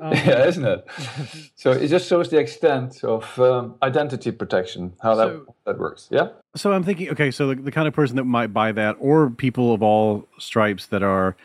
[0.12, 0.86] yeah, isn't it?
[1.54, 6.08] so it just shows the extent of um, identity protection, how that So- that works.
[6.10, 6.28] Yeah.
[6.56, 9.30] So I'm thinking, okay, so the, the kind of person that might buy that, or
[9.30, 11.36] people of all stripes that are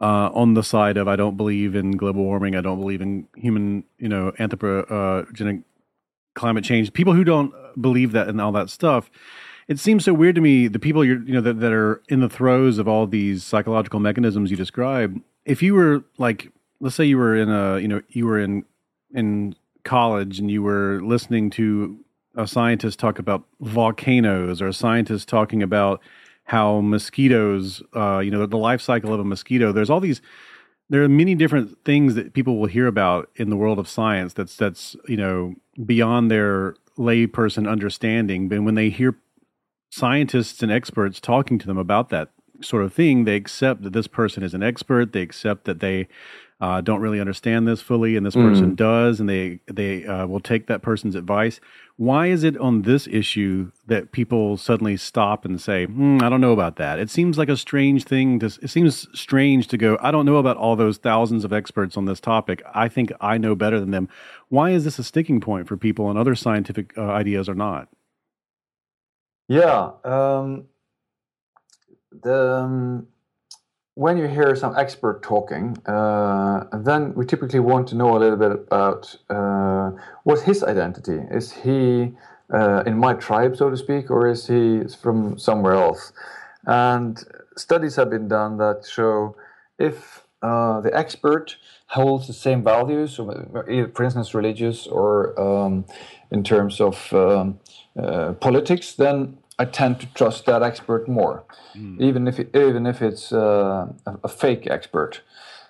[0.00, 3.28] uh, on the side of I don't believe in global warming, I don't believe in
[3.36, 5.62] human, you know, anthropogenic
[6.34, 6.92] climate change.
[6.92, 9.10] People who don't believe that and all that stuff.
[9.68, 10.68] It seems so weird to me.
[10.68, 13.98] The people you're, you know, that, that are in the throes of all these psychological
[14.00, 15.20] mechanisms you describe.
[15.46, 16.50] If you were like,
[16.84, 18.62] let's say you were in a, you know, you were in
[19.14, 21.98] in college and you were listening to
[22.36, 26.00] a scientist talk about volcanoes or a scientist talking about
[26.44, 29.72] how mosquitoes, uh, you know, the life cycle of a mosquito.
[29.72, 30.20] There's all these.
[30.90, 34.34] There are many different things that people will hear about in the world of science.
[34.34, 35.54] That's that's you know
[35.86, 38.50] beyond their layperson understanding.
[38.50, 39.16] But when they hear
[39.90, 42.28] scientists and experts talking to them about that
[42.60, 45.12] sort of thing, they accept that this person is an expert.
[45.12, 46.08] They accept that they
[46.64, 50.40] uh, don't really understand this fully, and this person does, and they they uh, will
[50.40, 51.60] take that person's advice.
[51.96, 56.40] Why is it on this issue that people suddenly stop and say, hmm, "I don't
[56.40, 56.98] know about that"?
[56.98, 58.38] It seems like a strange thing.
[58.38, 61.98] To, it seems strange to go, "I don't know about all those thousands of experts
[61.98, 62.62] on this topic.
[62.74, 64.08] I think I know better than them."
[64.48, 67.88] Why is this a sticking point for people, and other scientific uh, ideas are not?
[69.48, 69.90] Yeah.
[70.02, 70.64] Um,
[72.10, 73.08] the um,
[73.94, 78.36] when you hear some expert talking, uh, then we typically want to know a little
[78.36, 79.92] bit about uh,
[80.24, 81.20] what's his identity.
[81.30, 82.12] Is he
[82.52, 86.12] uh, in my tribe, so to speak, or is he from somewhere else?
[86.66, 87.22] And
[87.56, 89.36] studies have been done that show
[89.78, 93.44] if uh, the expert holds the same values, uh,
[93.94, 95.84] for instance, religious or um,
[96.32, 97.60] in terms of um,
[97.96, 101.44] uh, politics, then I tend to trust that expert more,
[102.00, 105.22] even if it, even if it's uh, a, a fake expert.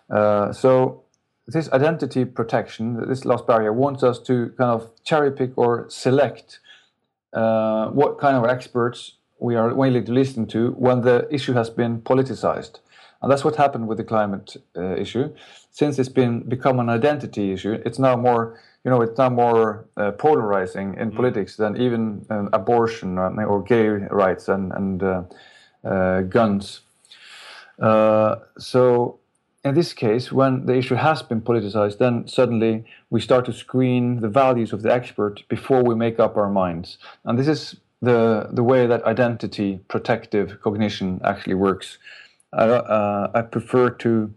[0.09, 1.03] Uh, so
[1.47, 6.61] this identity protection, this last barrier, wants us to kind of cherry pick or select
[7.35, 11.69] uh, what kind of experts we are willing to listen to when the issue has
[11.69, 12.79] been politicized.
[13.21, 15.35] And that's what happened with the climate uh, issue.
[15.71, 19.87] Since it's been become an identity issue, it's now more, you know, it's now more
[19.97, 25.23] uh, polarizing in politics than even um, abortion or, or gay rights and and uh,
[25.85, 26.81] uh, guns.
[27.81, 29.19] Uh, so
[29.65, 34.21] in this case, when the issue has been politicized, then suddenly we start to screen
[34.21, 36.99] the values of the expert before we make up our minds.
[37.25, 41.97] And this is the, the way that identity protective cognition actually works.
[42.53, 44.35] I, uh, I prefer to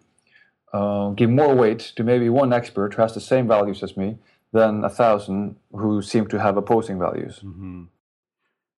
[0.72, 4.18] uh, give more weight to maybe one expert who has the same values as me
[4.58, 7.42] than a thousand who seem to have opposing values.
[7.44, 7.84] Mm-hmm.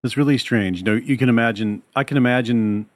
[0.04, 0.80] It's really strange.
[0.80, 1.82] You know, you can imagine.
[1.96, 2.90] I can imagine.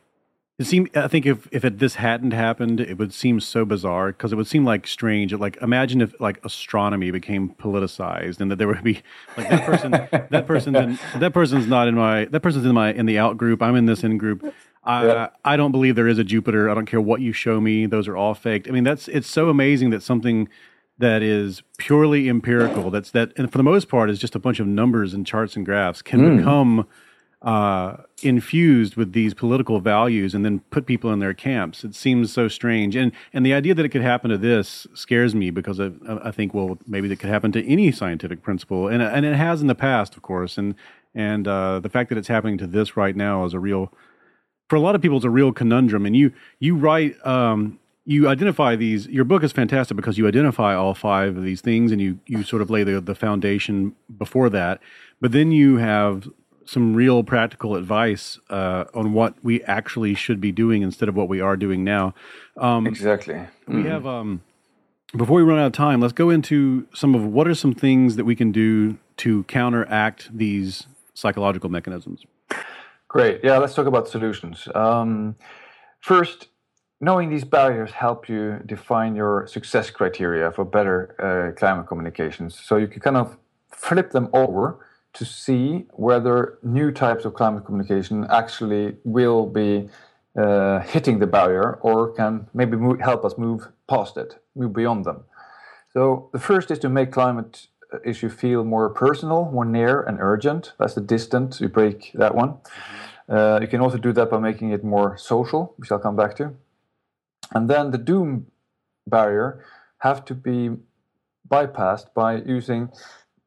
[0.59, 0.95] It seemed.
[0.95, 4.35] I think if if it, this hadn't happened, it would seem so bizarre because it
[4.35, 5.33] would seem like strange.
[5.33, 9.01] Like imagine if like astronomy became politicized and that there would be
[9.37, 9.91] like that person.
[10.31, 10.75] that person.
[10.75, 12.25] In, that person's not in my.
[12.25, 13.61] That person's in my in the out group.
[13.61, 14.53] I'm in this in group.
[14.85, 15.29] I, yeah.
[15.45, 16.69] I don't believe there is a Jupiter.
[16.69, 18.67] I don't care what you show me; those are all faked.
[18.67, 20.49] I mean, that's it's so amazing that something
[20.97, 24.59] that is purely empirical, that's that, and for the most part, is just a bunch
[24.59, 26.37] of numbers and charts and graphs, can mm.
[26.37, 26.87] become
[27.41, 31.83] uh, infused with these political values and then put people in their camps.
[31.83, 35.35] It seems so strange, and and the idea that it could happen to this scares
[35.35, 39.01] me because I, I think well maybe that could happen to any scientific principle, and
[39.03, 40.75] and it has in the past, of course, and
[41.15, 43.91] and uh, the fact that it's happening to this right now is a real
[44.69, 48.27] for a lot of people it's a real conundrum and you you write um, you
[48.27, 52.01] identify these your book is fantastic because you identify all five of these things and
[52.01, 54.79] you you sort of lay the, the foundation before that
[55.21, 56.29] but then you have
[56.65, 61.27] some real practical advice uh, on what we actually should be doing instead of what
[61.27, 62.13] we are doing now
[62.57, 63.87] um, exactly we mm-hmm.
[63.87, 64.41] have um,
[65.15, 68.15] before we run out of time let's go into some of what are some things
[68.15, 72.25] that we can do to counteract these psychological mechanisms
[73.13, 73.41] Great.
[73.43, 74.67] Yeah, let's talk about solutions.
[74.73, 75.35] Um,
[75.99, 76.47] first,
[77.03, 82.57] knowing these barriers help you define your success criteria for better uh, climate communications.
[82.67, 83.37] So you can kind of
[83.71, 89.89] flip them over to see whether new types of climate communication actually will be
[90.41, 95.05] uh, hitting the barrier or can maybe move, help us move past it, move beyond
[95.05, 95.19] them.
[95.93, 100.17] So the first is to make climate uh, issue feel more personal, more near and
[100.19, 100.73] urgent.
[100.79, 101.59] That's the distant.
[101.59, 102.51] You break that one.
[102.53, 103.35] Mm-hmm.
[103.35, 106.35] Uh, you can also do that by making it more social, which I'll come back
[106.37, 106.55] to.
[107.53, 108.47] And then the doom
[109.07, 109.63] barrier
[109.99, 110.71] have to be
[111.49, 112.89] bypassed by using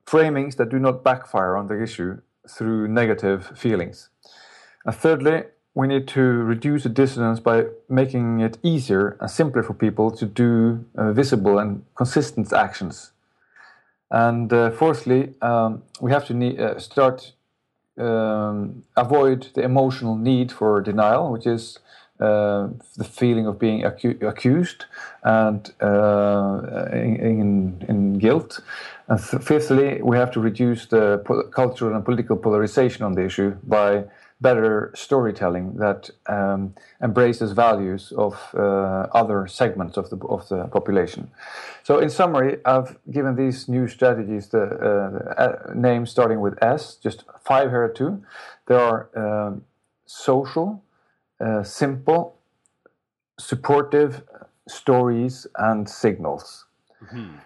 [0.06, 4.08] framings that do not backfire on the issue through negative feelings.
[4.84, 9.74] And thirdly, we need to reduce the dissonance by making it easier and simpler for
[9.74, 13.12] people to do uh, visible and consistent actions.
[14.10, 17.32] And uh, fourthly, um, we have to ne- uh, start
[17.98, 21.78] um, avoid the emotional need for denial, which is
[22.20, 24.86] uh, the feeling of being acu- accused
[25.22, 28.60] and uh, in, in, guilt.
[29.08, 33.56] And th- fifthly, we have to reduce the cultural and political polarization on the issue
[33.64, 34.04] by
[34.40, 41.30] better storytelling that um, embraces values of uh, other segments of the of the population.
[41.82, 46.96] So, in summary, I've given these new strategies the, uh, uh, names starting with S,
[46.96, 48.22] just five here too.
[48.66, 49.64] There are um,
[50.04, 50.82] social,
[51.40, 52.38] uh, simple,
[53.38, 54.22] supportive
[54.68, 56.66] stories and signals.
[57.02, 57.36] Mm-hmm.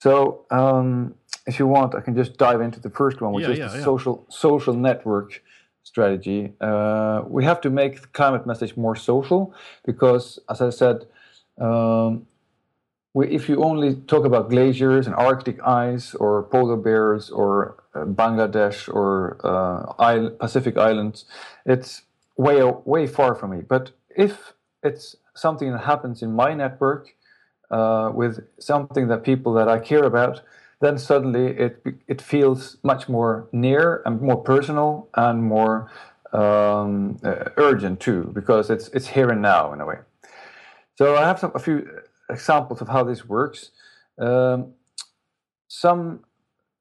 [0.00, 1.14] So, um,
[1.46, 3.68] if you want, I can just dive into the first one, which yeah, is yeah,
[3.68, 3.84] the yeah.
[3.84, 5.42] social social network
[5.82, 6.52] strategy.
[6.60, 9.54] Uh, we have to make the climate message more social
[9.84, 11.06] because, as I said,
[11.60, 12.26] um,
[13.12, 18.04] we, if you only talk about glaciers and Arctic ice or polar bears or uh,
[18.04, 21.26] Bangladesh or uh, Pacific islands,
[21.64, 22.02] it's
[22.36, 23.62] way way far from me.
[23.68, 27.14] But if it's something that happens in my network
[27.70, 30.42] uh, with something that people that I care about,
[30.80, 35.90] then suddenly it it feels much more near and more personal and more
[36.32, 39.98] um, uh, urgent too, because it's it's here and now in a way.
[40.96, 41.88] So I have some, a few
[42.30, 43.70] examples of how this works.
[44.18, 44.74] Um,
[45.68, 46.20] some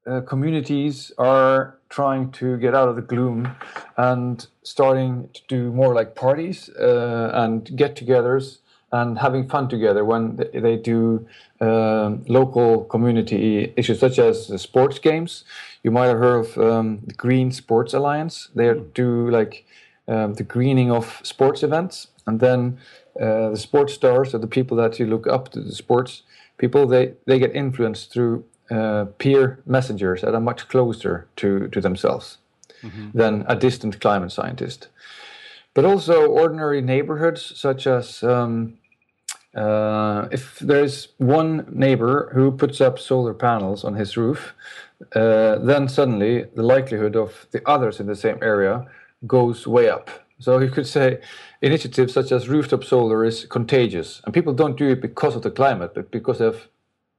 [0.06, 3.56] uh, communities are trying to get out of the gloom
[3.98, 8.58] and starting to do more like parties uh, and get-togethers
[8.92, 11.28] and having fun together when they do
[11.62, 15.44] um, local community issues such as sports games.
[15.84, 18.50] You might have heard of um, the Green Sports Alliance.
[18.56, 18.90] They hmm.
[18.94, 19.66] do like
[20.08, 22.80] um, the greening of sports events, and then
[23.22, 26.24] uh, the sports stars or the people that you look up to, the sports
[26.58, 31.82] people, they they get influenced through uh, peer messengers that are much closer to to
[31.82, 32.38] themselves
[32.82, 33.18] mm-hmm.
[33.18, 34.90] than a distant climate scientist.
[35.74, 38.78] But also ordinary neighborhoods such as um,
[39.56, 44.54] uh, if there's one neighbor who puts up solar panels on his roof,
[45.16, 48.86] uh, then suddenly the likelihood of the others in the same area
[49.28, 50.10] goes way up.
[50.40, 51.22] So you could say
[51.62, 55.52] initiatives such as rooftop solar is contagious, and people don't do it because of the
[55.52, 56.68] climate, but because of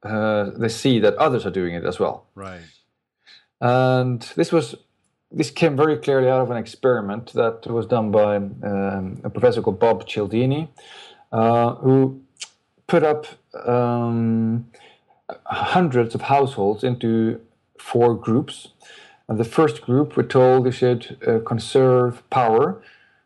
[0.05, 2.27] uh, they see that others are doing it as well.
[2.35, 2.61] Right.
[3.61, 4.75] And this was
[5.33, 9.61] this came very clearly out of an experiment that was done by um, a professor
[9.63, 10.69] called Bob Cialdini,
[11.33, 12.23] uh, who
[12.87, 13.27] put up
[13.67, 14.67] um,
[15.47, 17.41] hundreds of households into
[17.79, 18.69] four groups.
[19.29, 22.83] And the first group were told they should uh, conserve power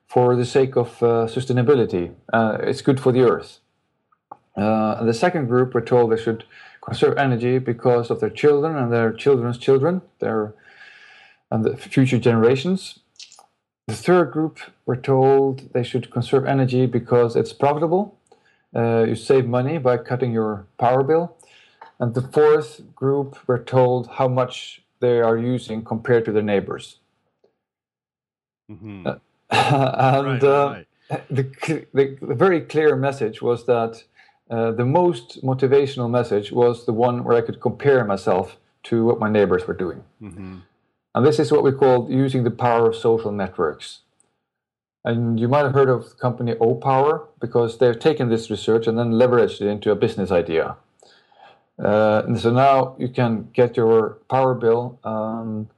[0.06, 2.14] for the sake of uh, sustainability.
[2.32, 3.58] Uh, it's good for the earth.
[4.56, 6.44] Uh, and the second group were told they should
[6.88, 10.54] conserve energy because of their children and their children's children, their
[11.50, 13.00] and the future generations.
[13.86, 18.18] The third group were told they should conserve energy because it's profitable.
[18.76, 21.36] Uh, you save money by cutting your power bill.
[21.98, 26.98] And the fourth group were told how much they are using compared to their neighbors.
[28.70, 29.06] Mm-hmm.
[29.06, 29.14] Uh,
[29.50, 30.74] and Right, uh,
[31.10, 31.28] right.
[31.30, 34.04] the, the, the very clear message was that
[34.50, 39.18] uh, the most motivational message was the one where I could compare myself to what
[39.18, 40.04] my neighbors were doing.
[40.22, 40.62] Mhm.
[41.14, 44.00] And this is what we call using the power of social networks.
[45.04, 48.98] And you might have heard of the company Opower because they've taken this research and
[48.98, 50.76] then leveraged it into a business idea.
[51.82, 55.68] Uh, and so now you can get your power bill um,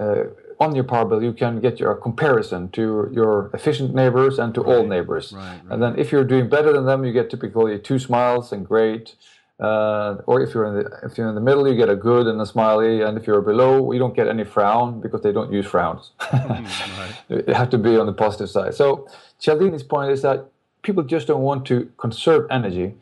[0.00, 0.24] uh,
[0.60, 1.22] on your power bill.
[1.22, 5.32] You can get your comparison to your efficient neighbors and to all neighbors.
[5.32, 5.60] right, right.
[5.72, 9.14] And then if you're doing better than them, you get typically two smiles and great.
[9.60, 12.26] Uh, or if you're in the if you're in the middle, you get a good
[12.26, 13.02] and a smiley.
[13.02, 16.10] And if you're below, you don't get any frown because they don't use frowns.
[16.32, 17.14] right.
[17.28, 18.74] You have to be on the positive side.
[18.74, 19.06] So
[19.40, 20.46] Cialdini's point is that
[20.82, 22.94] people just don't want to conserve energy;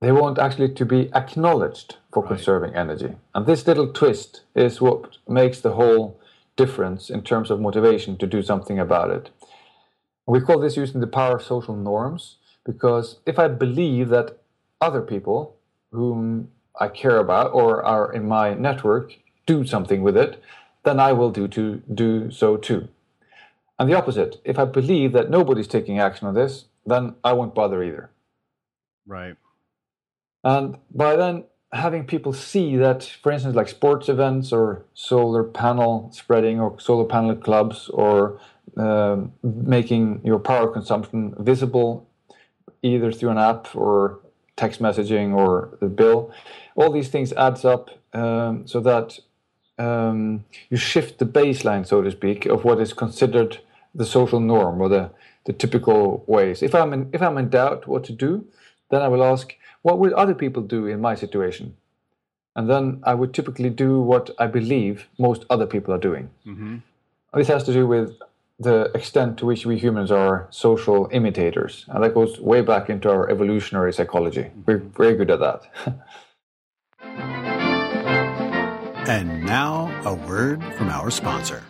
[0.00, 2.30] they want actually to be acknowledged for Right.
[2.34, 3.14] conserving energy.
[3.34, 6.18] And this little twist is what makes the whole
[6.56, 9.30] difference in terms of motivation to do something about it.
[10.26, 14.38] We call this using the power of social norms because if I believe that
[14.80, 15.56] other people
[15.92, 20.42] whom I care about or are in my network do something with it,
[20.84, 22.88] then I will do to do so too.
[23.78, 27.54] And the opposite, if I believe that nobody's taking action on this, then I won't
[27.54, 28.10] bother either.
[29.06, 29.36] Right.
[30.42, 36.10] And by then having people see that, for instance, like sports events or solar panel
[36.12, 38.40] spreading or solar panel clubs or
[38.76, 42.06] um, making your power consumption visible
[42.82, 44.20] either through an app or
[44.56, 46.32] text messaging or the bill,
[46.76, 49.18] all these things adds up um, so that
[49.78, 53.58] um, you shift the baseline, so to speak, of what is considered
[53.94, 55.10] the social norm or the,
[55.44, 56.62] the typical ways.
[56.62, 58.46] If I'm in, if I'm in doubt what to do,
[58.90, 61.76] then I will ask, what would other people do in my situation?
[62.54, 66.30] And then I would typically do what I believe most other people are doing.
[66.46, 66.76] Mm-hmm.
[67.34, 68.16] This has to do with
[68.58, 71.84] the extent to which we humans are social imitators.
[71.88, 74.50] And that goes way back into our evolutionary psychology.
[74.64, 75.62] We're very good at that.
[79.08, 81.62] And now, a word from our sponsor.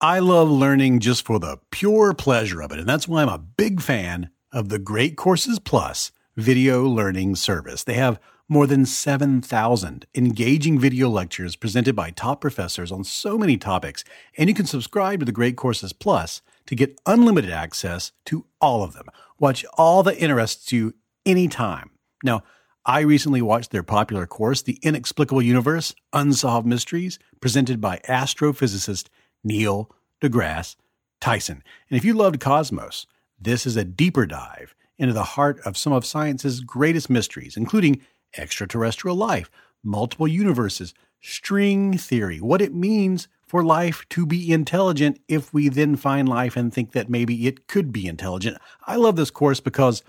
[0.00, 3.36] I love learning just for the pure pleasure of it, and that's why I'm a
[3.36, 7.82] big fan of the Great Courses Plus video learning service.
[7.82, 13.56] They have more than 7,000 engaging video lectures presented by top professors on so many
[13.56, 14.04] topics,
[14.36, 18.84] and you can subscribe to the Great Courses Plus to get unlimited access to all
[18.84, 19.06] of them.
[19.40, 20.94] Watch all that interests you
[21.26, 21.90] anytime.
[22.22, 22.44] Now,
[22.86, 29.08] I recently watched their popular course, The Inexplicable Universe Unsolved Mysteries, presented by astrophysicist
[29.44, 30.76] Neil deGrasse
[31.20, 31.62] Tyson.
[31.90, 33.06] And if you loved Cosmos,
[33.40, 38.00] this is a deeper dive into the heart of some of science's greatest mysteries, including
[38.36, 39.50] extraterrestrial life,
[39.82, 45.96] multiple universes, string theory, what it means for life to be intelligent if we then
[45.96, 48.58] find life and think that maybe it could be intelligent.
[48.86, 50.02] I love this course because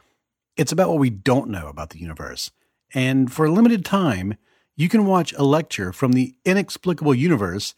[0.57, 2.51] it's about what we don't know about the universe.
[2.93, 4.35] And for a limited time,
[4.75, 7.73] you can watch a lecture from the inexplicable universe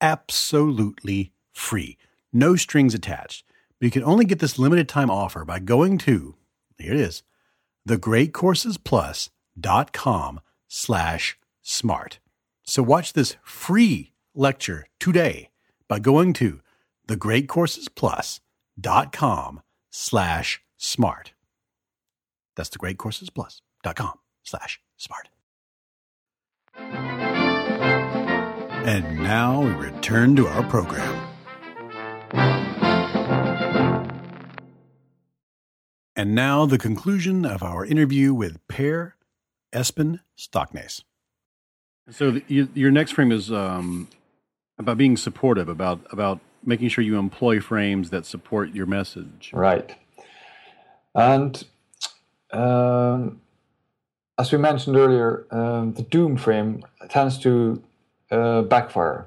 [0.00, 1.98] absolutely free.
[2.32, 3.44] No strings attached.
[3.78, 6.34] But you can only get this limited time offer by going to,
[6.78, 7.22] here it is,
[7.88, 12.18] thegreatcoursesplus.com slash smart.
[12.64, 15.50] So watch this free lecture today
[15.88, 16.60] by going to
[17.08, 21.32] thegreatcoursesplus.com slash smart.
[22.56, 25.28] That's thegreatcoursesplus.com slash smart.
[28.88, 31.28] And now we return to our program.
[36.16, 39.12] And now the conclusion of our interview with Per
[39.74, 41.02] Espen Stoknes.
[42.08, 44.08] So the, you, your next frame is um,
[44.78, 49.50] about being supportive, about about making sure you employ frames that support your message.
[49.52, 49.94] Right.
[51.14, 51.62] And
[52.52, 53.42] um,
[54.38, 57.82] as we mentioned earlier, um, the doom frame tends to
[58.30, 59.26] uh, backfire.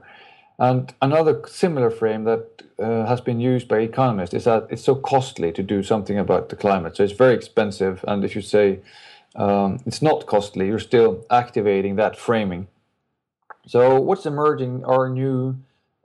[0.60, 4.96] And another similar frame that uh, has been used by economists is that it's so
[4.96, 6.98] costly to do something about the climate.
[6.98, 8.06] So it's very expensive.
[8.08, 8.80] And if you say
[9.36, 12.68] um, it's not costly, you're still activating that framing.
[13.68, 15.58] So what's emerging are new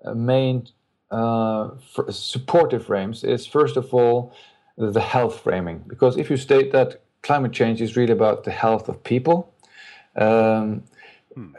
[0.05, 0.69] uh, main
[1.11, 1.71] uh,
[2.11, 4.35] supportive frames is first of all
[4.77, 5.85] the health framing.
[5.87, 9.53] Because if you state that climate change is really about the health of people,
[10.17, 10.83] um,
[11.35, 11.53] hmm.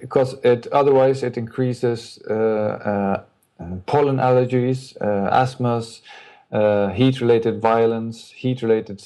[0.00, 3.22] Because it otherwise it increases uh, uh,
[3.86, 6.00] pollen allergies, uh, asthmas,
[6.52, 9.02] uh, heat-related violence, heat-related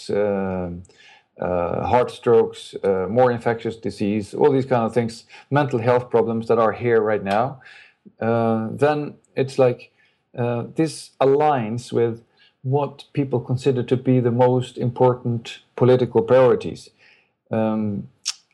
[1.40, 6.46] uh, heart strokes, uh, more infectious disease, all these kind of things, mental health problems
[6.48, 7.60] that are here right now.
[8.20, 9.90] then it's like
[10.76, 12.22] this aligns with
[12.62, 16.90] what people consider to be the most important political priorities.
[17.50, 18.08] Um,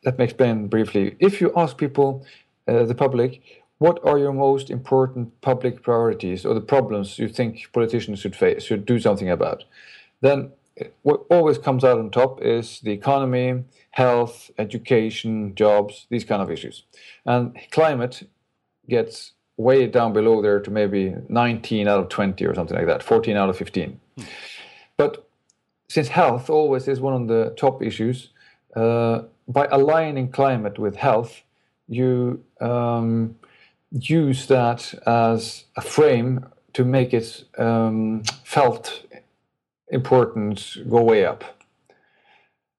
[0.04, 1.16] let me explain briefly.
[1.18, 2.24] If you ask people,
[2.66, 3.40] uh, the public,
[3.78, 8.64] what are your most important public priorities or the problems you think politicians should face,
[8.64, 9.64] should do something about,
[10.20, 10.50] then
[11.02, 16.50] what always comes out on top is the economy, health, education, jobs, these kind of
[16.50, 16.84] issues.
[17.24, 18.28] And climate
[18.88, 23.02] gets way down below there to maybe 19 out of 20 or something like that,
[23.02, 24.00] 14 out of 15.
[24.16, 24.24] Hmm.
[24.96, 25.28] But
[25.88, 28.30] since health always is one of the top issues,
[28.76, 31.42] uh, by aligning climate with health,
[31.88, 33.36] you um,
[33.90, 39.02] use that as a frame to make its um, felt
[39.88, 41.42] importance go way up.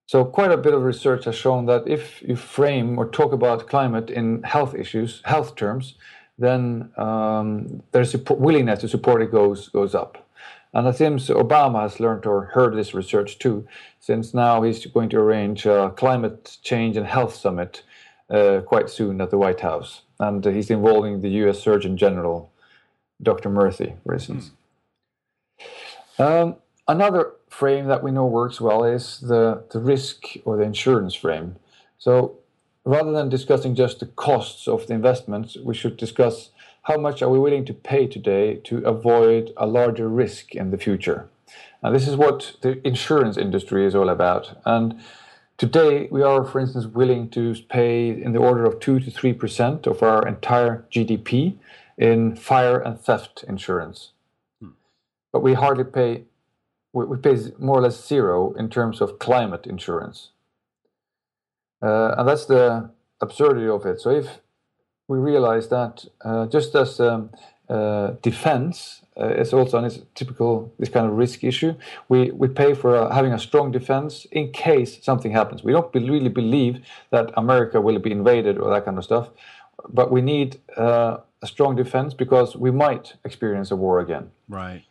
[0.05, 3.67] So, quite a bit of research has shown that if you frame or talk about
[3.67, 5.95] climate in health issues, health terms,
[6.37, 10.28] then um, there's willingness to support it goes goes up.
[10.73, 13.67] And it seems Obama has learned or heard this research too,
[13.99, 17.83] since now he's going to arrange a climate change and health summit
[18.29, 21.59] uh, quite soon at the White House, and uh, he's involving the U.S.
[21.59, 22.51] Surgeon General,
[23.21, 23.49] Dr.
[23.49, 24.51] Murthy, for instance.
[26.19, 26.43] Mm.
[26.43, 26.55] Um,
[26.87, 31.55] another frame that we know works well is the the risk or the insurance frame.
[31.97, 32.37] So
[32.85, 36.49] rather than discussing just the costs of the investments, we should discuss
[36.83, 40.77] how much are we willing to pay today to avoid a larger risk in the
[40.77, 41.29] future.
[41.83, 44.59] Now, this is what the insurance industry is all about.
[44.65, 44.99] And
[45.57, 49.87] today, we are, for instance, willing to pay in the order of 2 to 3%
[49.87, 51.57] of our entire GDP
[51.97, 54.11] in fire and theft insurance.
[54.61, 54.69] Hmm.
[55.31, 56.23] But we hardly pay,
[56.93, 60.29] we pay more or less zero in terms of climate insurance.
[61.81, 62.89] Uh, and that's the
[63.21, 64.01] absurdity of it.
[64.01, 64.39] So if
[65.09, 67.31] we realize that uh, just as um,
[67.67, 71.73] uh, defense uh, is also a typical this kind of risk issue,
[72.07, 75.63] we, we pay for uh, having a strong defense in case something happens.
[75.63, 79.29] We don't be really believe that America will be invaded or that kind of stuff,
[79.89, 84.29] but we need uh, a strong defense because we might experience a war again.
[84.47, 84.83] Right.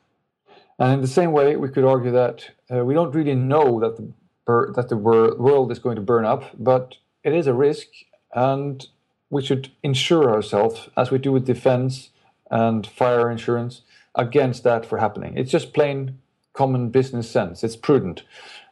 [0.81, 4.12] And in the same way, we could argue that we don't really know that the
[4.47, 7.87] bur- that the wor- world is going to burn up, but it is a risk,
[8.33, 8.87] and
[9.31, 12.11] we should insure ourselves, as we do with defense
[12.51, 13.83] and fire insurance,
[14.14, 15.37] against that for happening.
[15.37, 16.18] It's just plain
[16.55, 17.62] common business sense.
[17.62, 18.22] It's prudent,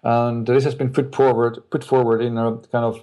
[0.02, 3.02] and this has been put forward put forward in a kind of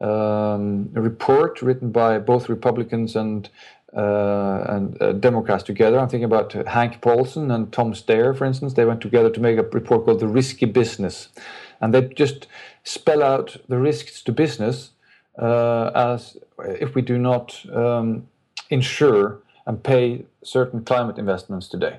[0.00, 3.48] um, a report written by both Republicans and
[3.96, 5.98] uh, and uh, Democrats together.
[5.98, 8.74] I'm thinking about Hank Paulson and Tom Steyer, for instance.
[8.74, 11.28] They went together to make a report called "The Risky Business,"
[11.80, 12.46] and they just
[12.84, 14.91] spell out the risks to business
[15.38, 18.28] as if we do not um,
[18.70, 21.98] insure and pay certain climate investments today.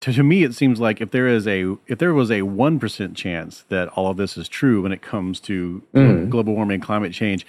[0.00, 2.78] To, to me, it seems like if there is a if there was a one
[2.78, 6.28] percent chance that all of this is true when it comes to mm.
[6.28, 7.46] global warming and climate change,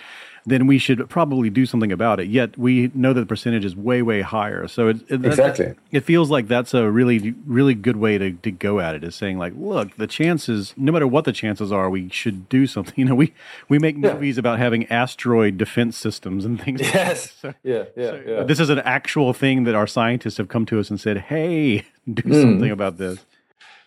[0.47, 2.29] then we should probably do something about it.
[2.29, 4.65] Yet we know that the percentage is way, way higher.
[4.69, 8.51] So it, it exactly it feels like that's a really, really good way to, to
[8.51, 9.03] go at it.
[9.03, 12.65] Is saying like, look, the chances, no matter what the chances are, we should do
[12.65, 12.87] something.
[12.97, 13.33] You know, we
[13.69, 14.13] we make yeah.
[14.13, 16.81] movies about having asteroid defense systems and things.
[16.81, 17.35] Yes.
[17.43, 17.83] Like so, yeah.
[17.95, 18.11] Yeah.
[18.11, 18.43] So yeah.
[18.43, 21.85] This is an actual thing that our scientists have come to us and said, hey,
[22.11, 22.41] do mm.
[22.41, 23.19] something about this.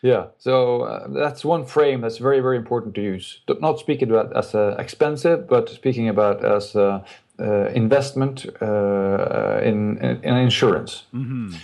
[0.02, 3.40] Yeah, so uh, that's one frame that's very, very important to use.
[3.60, 7.04] Not speaking about as uh, expensive, but speaking about as uh,
[7.38, 11.04] uh investment uh, in, in, in, insurance.
[11.12, 11.54] Mm-hmm.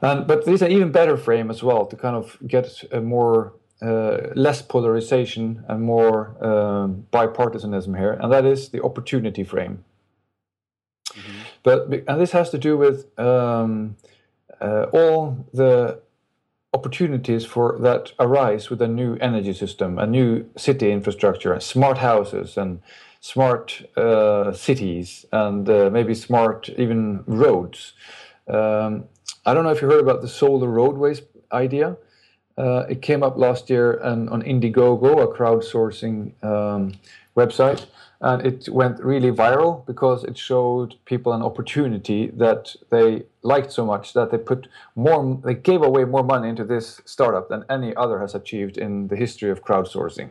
[0.00, 3.52] And but there's an even better frame as well to kind of get a more
[3.82, 9.84] uh, less polarization and more um, bipartisanism here, and that is the opportunity frame.
[11.08, 11.42] Mm-hmm.
[11.62, 13.96] But and this has to do with um,
[14.60, 16.00] all the
[16.76, 21.98] opportunities for that arise with a new energy system, a new city infrastructure, and smart
[21.98, 22.80] houses, and
[23.20, 23.66] smart
[23.96, 27.92] uh, cities and uh, maybe smart even roads.
[28.46, 29.04] Um,
[29.44, 31.96] I don't know if you heard about the solar roadways idea.
[32.56, 36.16] Uh, it came up last year on, on Indiegogo, a crowdsourcing
[36.52, 36.92] um,
[37.36, 37.86] website,
[38.20, 43.84] and it went really viral because it showed people an opportunity that they liked so
[43.84, 47.94] much that they put more, they gave away more money into this startup than any
[47.94, 50.30] other has achieved in the history of crowdsourcing.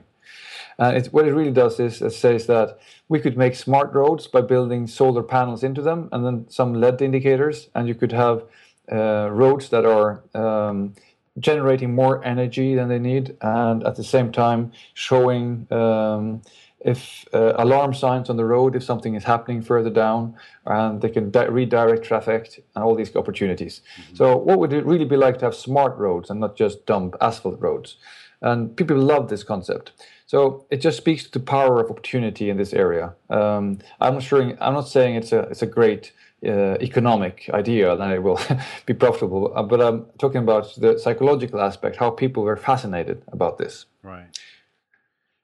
[0.78, 4.42] And what it really does is it says that we could make smart roads by
[4.42, 8.44] building solar panels into them and then some LED indicators, and you could have
[8.92, 10.96] uh, roads that are um,
[11.40, 16.42] generating more energy than they need, and at the same time showing um,
[16.86, 21.10] if uh, alarm signs on the road if something is happening further down, and they
[21.10, 23.82] can di- redirect traffic and all these opportunities.
[23.82, 24.16] Mm-hmm.
[24.16, 27.14] So, what would it really be like to have smart roads and not just dumb
[27.20, 27.98] asphalt roads?
[28.42, 29.92] And people love this concept.
[30.28, 33.14] So it just speaks to the power of opportunity in this area.
[33.30, 34.42] Um, I'm not sure.
[34.60, 36.14] I'm not saying it's a it's a great
[36.46, 38.40] uh, economic idea that it will
[38.86, 39.52] be profitable.
[39.56, 43.86] Uh, but I'm talking about the psychological aspect, how people were fascinated about this.
[44.04, 44.28] Right.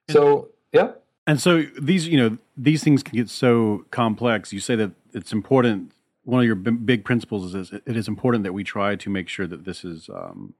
[0.09, 0.91] So yeah.
[1.27, 4.51] And so these, you know, these things can get so complex.
[4.51, 5.91] You say that it's important.
[6.23, 9.27] One of your b- big principles is it is important that we try to make
[9.29, 10.53] sure that this is um,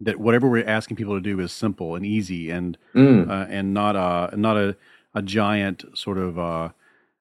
[0.00, 3.28] that whatever we're asking people to do is simple and easy and mm.
[3.28, 4.76] uh, and not a not a,
[5.14, 6.68] a giant sort of uh,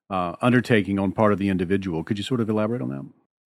[0.10, 2.04] uh, undertaking on part of the individual.
[2.04, 3.06] Could you sort of elaborate on that?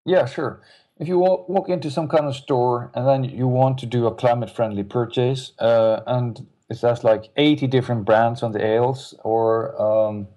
[0.07, 0.63] Yeah, sure.
[0.99, 4.07] If you walk, walk into some kind of store and then you want to do
[4.07, 9.15] a climate friendly purchase, uh, and it has like 80 different brands on the ales
[9.23, 10.29] or um,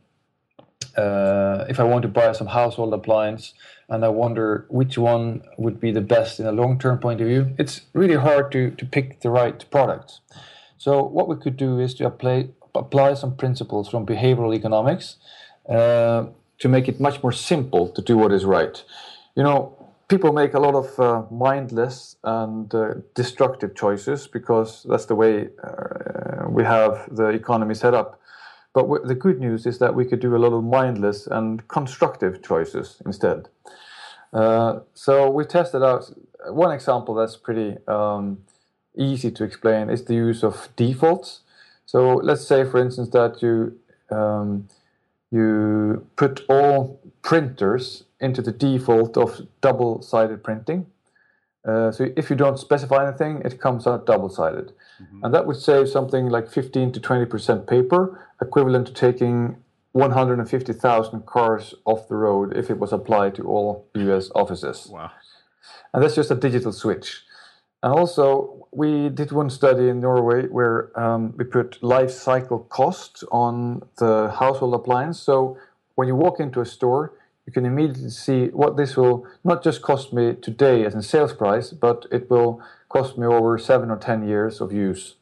[0.98, 3.54] uh, if I want to buy some household appliance
[3.90, 7.28] and I wonder which one would be the best in a long term point of
[7.28, 10.20] view, it's really hard to, to pick the right product.
[10.78, 15.16] So, what we could do is to apply, apply some principles from behavioral economics
[15.70, 16.26] uh,
[16.60, 18.84] to make it much more simple to do what is right.
[19.36, 19.77] You know,
[20.08, 25.50] people make a lot of uh, mindless and uh, destructive choices because that's the way
[25.64, 28.20] uh, we have the economy set up.
[28.74, 31.68] But w- the good news is that we could do a lot of mindless and
[31.68, 33.50] constructive choices instead.
[34.34, 36.12] Uh, so we tested out
[36.50, 38.40] one example that's pretty um,
[38.98, 41.42] easy to explain is the use of defaults.
[41.86, 43.80] So let's say, for instance, that you
[44.10, 44.68] um,
[45.32, 50.88] you put all printers into the default of double-sided printing.
[51.68, 54.72] Uh, so if you don't specify anything, it comes out double-sided.
[55.02, 55.26] Mm-hmm.
[55.26, 59.58] And that would save something like 15 to 20% paper, equivalent to taking
[59.92, 64.88] 150,000 cars off the road if it was applied to all US offices.
[64.92, 65.12] Wow.
[65.94, 67.24] And that's just a digital switch.
[67.84, 73.24] And also, we did one study in Norway where um, we put life cycle cost
[73.32, 75.20] on the household appliance.
[75.20, 75.58] So
[75.96, 77.14] when you walk into a store,
[77.48, 81.34] you can immediately see what this will not just cost me today as a sales
[81.34, 85.16] price, but it will cost me over seven or 10 years of use.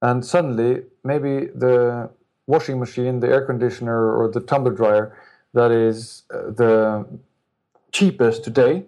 [0.00, 2.08] And suddenly, maybe the
[2.46, 5.16] washing machine, the air conditioner, or the tumble dryer
[5.52, 7.06] that is uh, the
[7.92, 8.84] cheapest today,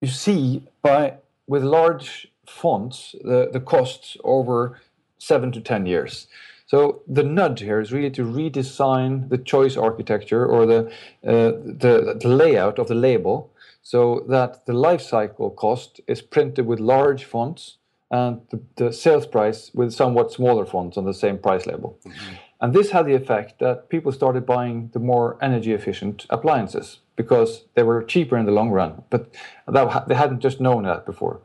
[0.00, 1.14] you see by
[1.46, 4.80] with large fonts the, the costs over
[5.18, 6.28] seven to 10 years.
[6.72, 10.86] So the nudge here is really to redesign the choice architecture or the,
[11.22, 11.52] uh,
[11.82, 13.52] the, the layout of the label
[13.82, 17.76] so that the lifecycle cost is printed with large fonts
[18.10, 21.98] and the, the sales price with somewhat smaller fonts on the same price label.
[22.06, 22.34] Mm-hmm.
[22.62, 27.66] And this had the effect that people started buying the more energy efficient appliances because
[27.74, 29.02] they were cheaper in the long run.
[29.10, 29.34] But
[29.68, 31.42] that, they hadn't just known that before.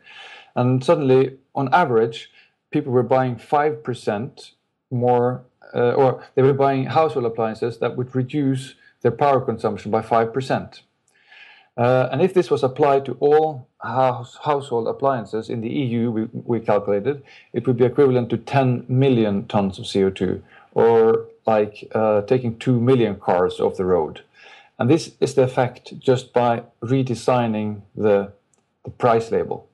[0.56, 2.32] And suddenly, on average,
[2.72, 4.52] people were buying 5%
[4.92, 10.02] more, uh, or they were buying household appliances that would reduce their power consumption by
[10.02, 10.82] 5%.
[11.78, 16.28] Uh, and if this was applied to all house, household appliances in the EU, we,
[16.34, 17.22] we, calculated,
[17.54, 20.42] it would be equivalent to 10 million tons of CO2,
[20.74, 24.22] or like uh, taking 2 million cars off the road.
[24.80, 28.34] And this is the effect just by redesigning the,
[28.84, 29.68] the price label.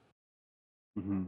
[0.97, 1.23] Mm-hmm.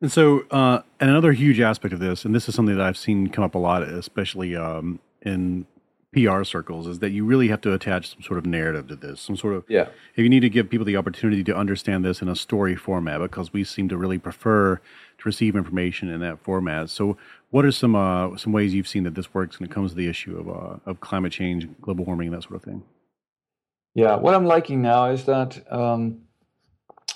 [0.00, 2.96] And so, uh, and another huge aspect of this, and this is something that I've
[2.96, 5.66] seen come up a lot, especially um, in
[6.12, 9.20] PR circles, is that you really have to attach some sort of narrative to this.
[9.20, 9.88] Some sort of yeah.
[10.14, 13.20] If you need to give people the opportunity to understand this in a story format,
[13.20, 16.90] because we seem to really prefer to receive information in that format.
[16.90, 17.16] So,
[17.50, 19.96] what are some uh, some ways you've seen that this works when it comes to
[19.96, 22.82] the issue of uh, of climate change, global warming, and that sort of thing?
[23.94, 26.22] Yeah, what I'm liking now is that um,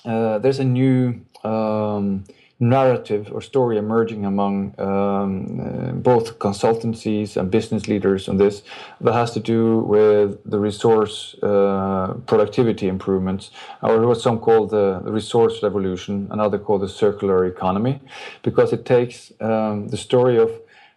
[0.04, 2.24] uh, there's a new um,
[2.68, 8.62] narrative or story emerging among um, uh, both consultancies and business leaders on this
[9.00, 13.50] that has to do with the resource uh, productivity improvements,
[13.82, 18.00] or what some call the, resource revolution, another call the circular economy,
[18.42, 20.50] because it takes um, the story of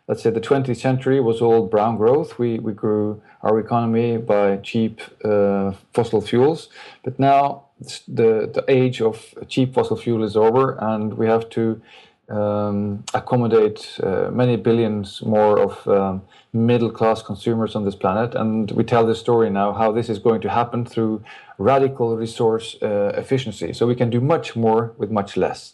[0.07, 2.39] let's say the 20th century was all brown growth.
[2.39, 6.69] We, we grew our economy by cheap uh, fossil fuels.
[7.03, 7.66] But now
[8.07, 11.81] the, the age of cheap fossil fuel is over, and we have to
[12.29, 16.21] um, accommodate uh, many billions more of um,
[16.53, 18.35] middle class consumers on this planet.
[18.35, 21.23] And we tell the story now how this is going to happen through
[21.57, 23.73] radical resource uh, efficiency.
[23.73, 25.73] So we can do much more with much less.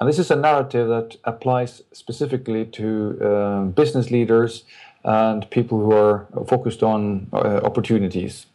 [0.00, 4.64] And this is a narrative that applies specifically to um, business leaders
[5.04, 8.46] and people who are focused on uh, opportunities.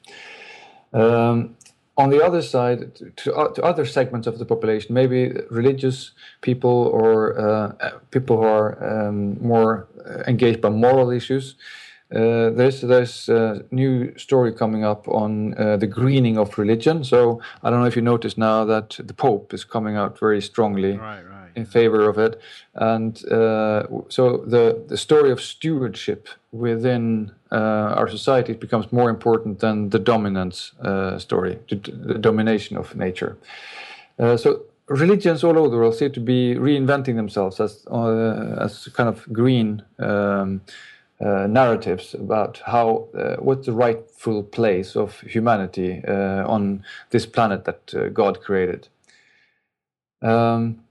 [0.92, 1.56] Um,
[2.00, 2.80] on the other side,
[3.18, 8.44] to, uh, to, other segments of the population, maybe religious people or uh, people who
[8.44, 9.88] are um, more
[10.26, 11.56] engaged by moral issues,
[12.12, 17.04] uh, there's there's a new story coming up on uh, the greening of religion.
[17.04, 20.42] So I don't know if you notice now that the Pope is coming out very
[20.42, 21.52] strongly right, right.
[21.56, 22.42] in favor of it,
[22.74, 29.60] and uh, so the the story of stewardship within uh, our society becomes more important
[29.60, 33.38] than the dominance uh, story, the, the, domination of nature.
[34.18, 37.86] so religions all over the world seem to be reinventing themselves as
[38.66, 39.84] as kind of green.
[40.00, 40.62] Um,
[41.22, 47.66] uh, narratives about how uh, what's the rightful place of humanity uh, on this planet
[47.66, 48.88] that uh, God created.
[50.22, 50.82] Um,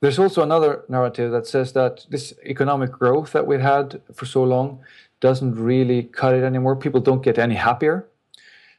[0.00, 4.44] there's also another narrative that says that this economic growth that we had for so
[4.44, 4.80] long
[5.22, 6.76] doesn't really cut it anymore.
[6.76, 8.06] People don't get any happier.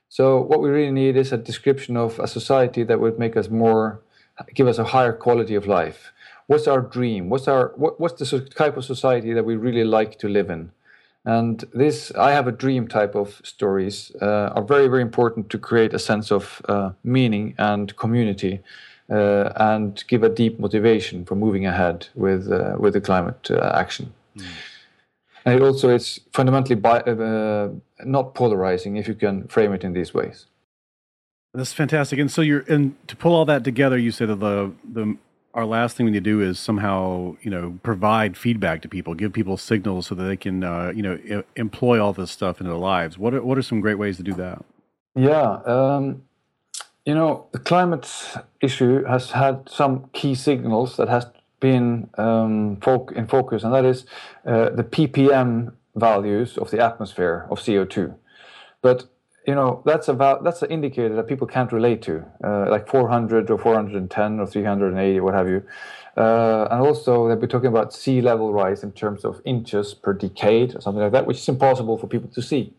[0.09, 3.49] So what we really need is a description of a society that would make us
[3.49, 4.01] more,
[4.53, 6.11] give us a higher quality of life.
[6.45, 7.29] What's our dream?
[7.29, 10.71] What's our what, what's the type of society that we really like to live in?
[11.25, 15.57] And this, I have a dream type of stories, uh, are very, very important to
[15.57, 18.59] create a sense of uh, meaning and community,
[19.09, 23.71] uh, and give a deep motivation for moving ahead with uh, with the climate uh,
[23.73, 24.13] action.
[24.37, 24.45] Mm.
[25.45, 27.69] And it also it's fundamentally bi- uh,
[28.05, 30.45] not polarizing if you can frame it in these ways.
[31.53, 32.17] That's fantastic.
[32.19, 35.17] And so you're and to pull all that together, you said that the the
[35.53, 39.13] our last thing we need to do is somehow you know provide feedback to people
[39.13, 42.59] give people signals so that they can uh, you know I- employ all this stuff
[42.59, 44.63] in their lives what are, what are some great ways to do that
[45.15, 46.23] yeah um,
[47.05, 48.09] you know the climate
[48.61, 51.25] issue has had some key signals that has
[51.69, 52.77] been um,
[53.19, 54.05] in focus and that is
[54.51, 55.51] uh, the ppm
[55.95, 58.15] values of the atmosphere of co2
[58.81, 58.97] but
[59.47, 63.49] you know that's about that's an indicator that people can't relate to uh, like 400
[63.49, 65.63] or 410 or 380 what have you.
[66.15, 70.13] Uh, and also they'll be talking about sea level rise in terms of inches per
[70.13, 72.73] decade or something like that which is impossible for people to see.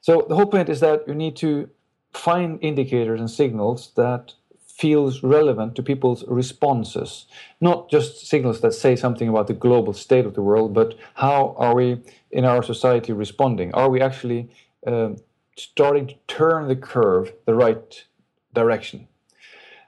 [0.00, 1.70] So the whole point is that you need to
[2.12, 4.34] find indicators and signals that
[4.78, 7.26] feels relevant to people's responses
[7.60, 11.54] not just signals that say something about the global state of the world but how
[11.58, 12.00] are we
[12.30, 14.48] in our society responding are we actually
[14.86, 15.16] um,
[15.56, 18.04] starting to turn the curve the right
[18.54, 19.08] direction.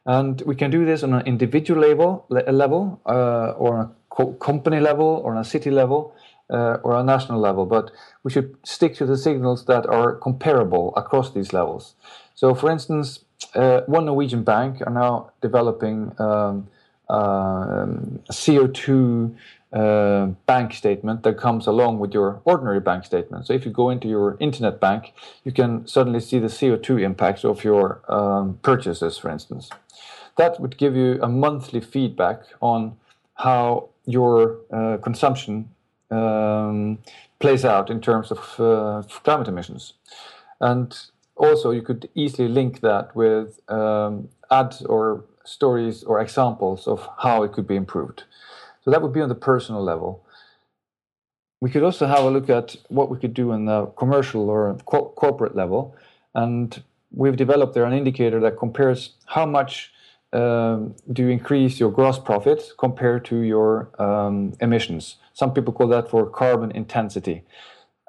[0.06, 4.80] And we can do this on an individual level, level uh, or a co- company
[4.80, 6.14] level, or on a city level,
[6.50, 7.66] uh, or a national level.
[7.66, 7.90] But
[8.24, 11.94] we should stick to the signals that are comparable across these levels.
[12.34, 13.24] So, for instance,
[13.54, 16.68] uh, one Norwegian bank are now developing um,
[17.08, 19.34] um, CO2
[19.72, 23.46] uh, bank statement that comes along with your ordinary bank statement.
[23.46, 25.12] So if you go into your internet bank,
[25.44, 29.70] you can suddenly see the CO2 impacts of your um, purchases, for instance.
[30.36, 32.96] That would give you a monthly feedback on
[33.34, 35.70] how your uh, consumption
[36.10, 36.98] um,
[37.38, 39.94] plays out in terms of uh, climate emissions.
[40.60, 40.96] And
[41.40, 47.42] also, you could easily link that with um, ads or stories or examples of how
[47.42, 48.24] it could be improved.
[48.84, 50.24] So that would be on the personal level.
[51.62, 54.76] We could also have a look at what we could do on the commercial or
[54.84, 55.96] co- corporate level.
[56.34, 59.92] And we've developed there an indicator that compares how much
[60.32, 65.16] um, do you increase your gross profit compared to your um, emissions.
[65.32, 67.44] Some people call that for carbon intensity.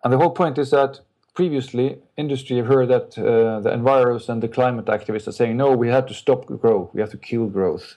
[0.04, 1.00] And the whole point is that
[1.34, 5.72] previously industry have heard that uh, the enviros and the climate activists are saying, no,
[5.72, 7.96] we have to stop growth, we have to kill growth.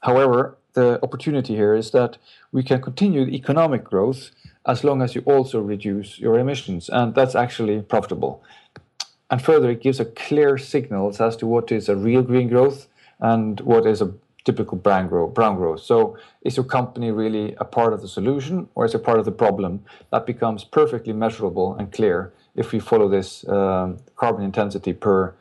[0.00, 2.18] However, the opportunity here is that
[2.52, 4.30] we can continue the economic growth
[4.66, 8.42] as long as you also reduce your emissions, and that's actually profitable.
[9.30, 12.86] And further, it gives a clear signal as to what is a real green growth
[13.18, 14.12] and what is a
[14.44, 15.34] typical brown growth.
[15.34, 15.80] Brown growth.
[15.80, 19.24] So, is your company really a part of the solution or is it part of
[19.24, 19.84] the problem?
[20.12, 25.34] That becomes perfectly measurable and clear if we follow this um, carbon intensity per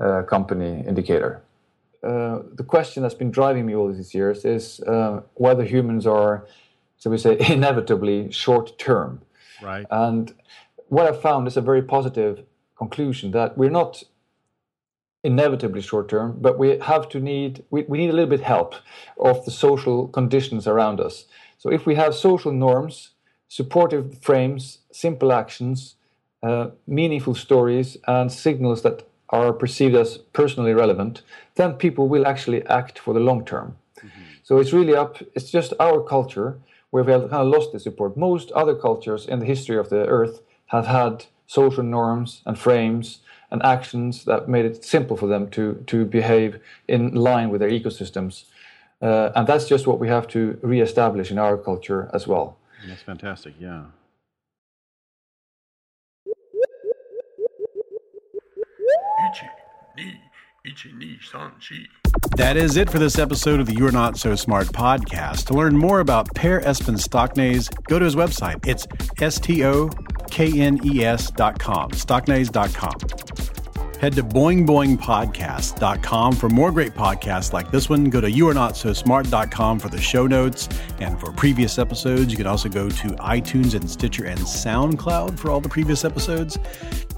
[0.00, 1.42] uh, company indicator.
[2.02, 6.46] Uh, the question that's been driving me all these years is uh, whether humans are,
[6.96, 9.22] so we say, inevitably short term.
[9.62, 9.86] Right.
[9.90, 10.34] And
[10.88, 12.44] what I found is a very positive
[12.76, 14.02] conclusion that we're not
[15.22, 18.74] inevitably short term, but we have to need we, we need a little bit help
[19.18, 21.26] of the social conditions around us.
[21.58, 23.10] So if we have social norms,
[23.46, 25.94] supportive frames, simple actions,
[26.42, 31.22] uh, meaningful stories, and signals that are perceived as personally relevant,
[31.54, 33.76] then people will actually act for the long term.
[33.98, 34.22] Mm-hmm.
[34.42, 35.22] So it's really up.
[35.34, 36.58] It's just our culture
[36.90, 38.16] where we have kind of lost the support.
[38.16, 43.20] Most other cultures in the history of the earth have had social norms and frames
[43.50, 47.70] and actions that made it simple for them to, to behave in line with their
[47.70, 48.44] ecosystems.
[49.00, 52.56] Uh, and that's just what we have to reestablish in our culture as well.
[52.86, 53.84] That's fantastic, yeah.
[62.36, 65.46] That is it for this episode of the You're Not So Smart podcast.
[65.46, 68.64] To learn more about Per Espen Stoknes, go to his website.
[68.66, 68.86] It's
[69.20, 69.88] S T O
[70.30, 71.90] K N E S dot com.
[74.00, 78.10] Head to boingboingpodcast.com for more great podcasts like this one.
[78.10, 80.68] Go to youarenotsosmart.com for the show notes
[80.98, 82.32] and for previous episodes.
[82.32, 86.58] You can also go to iTunes and Stitcher and SoundCloud for all the previous episodes.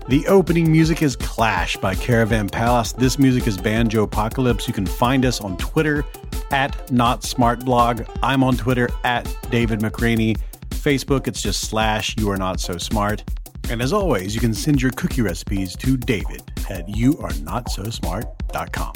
[0.07, 2.93] The opening music is Clash by Caravan Palace.
[2.93, 4.69] This music is Banjo Apocalypse.
[4.69, 6.05] You can find us on Twitter
[6.51, 8.03] at Not Smart Blog.
[8.23, 10.37] I'm on Twitter at David McRaney.
[10.69, 13.25] Facebook, it's just slash You Are Not So Smart.
[13.71, 18.93] And as always, you can send your cookie recipes to David at youarenotsosmart.com.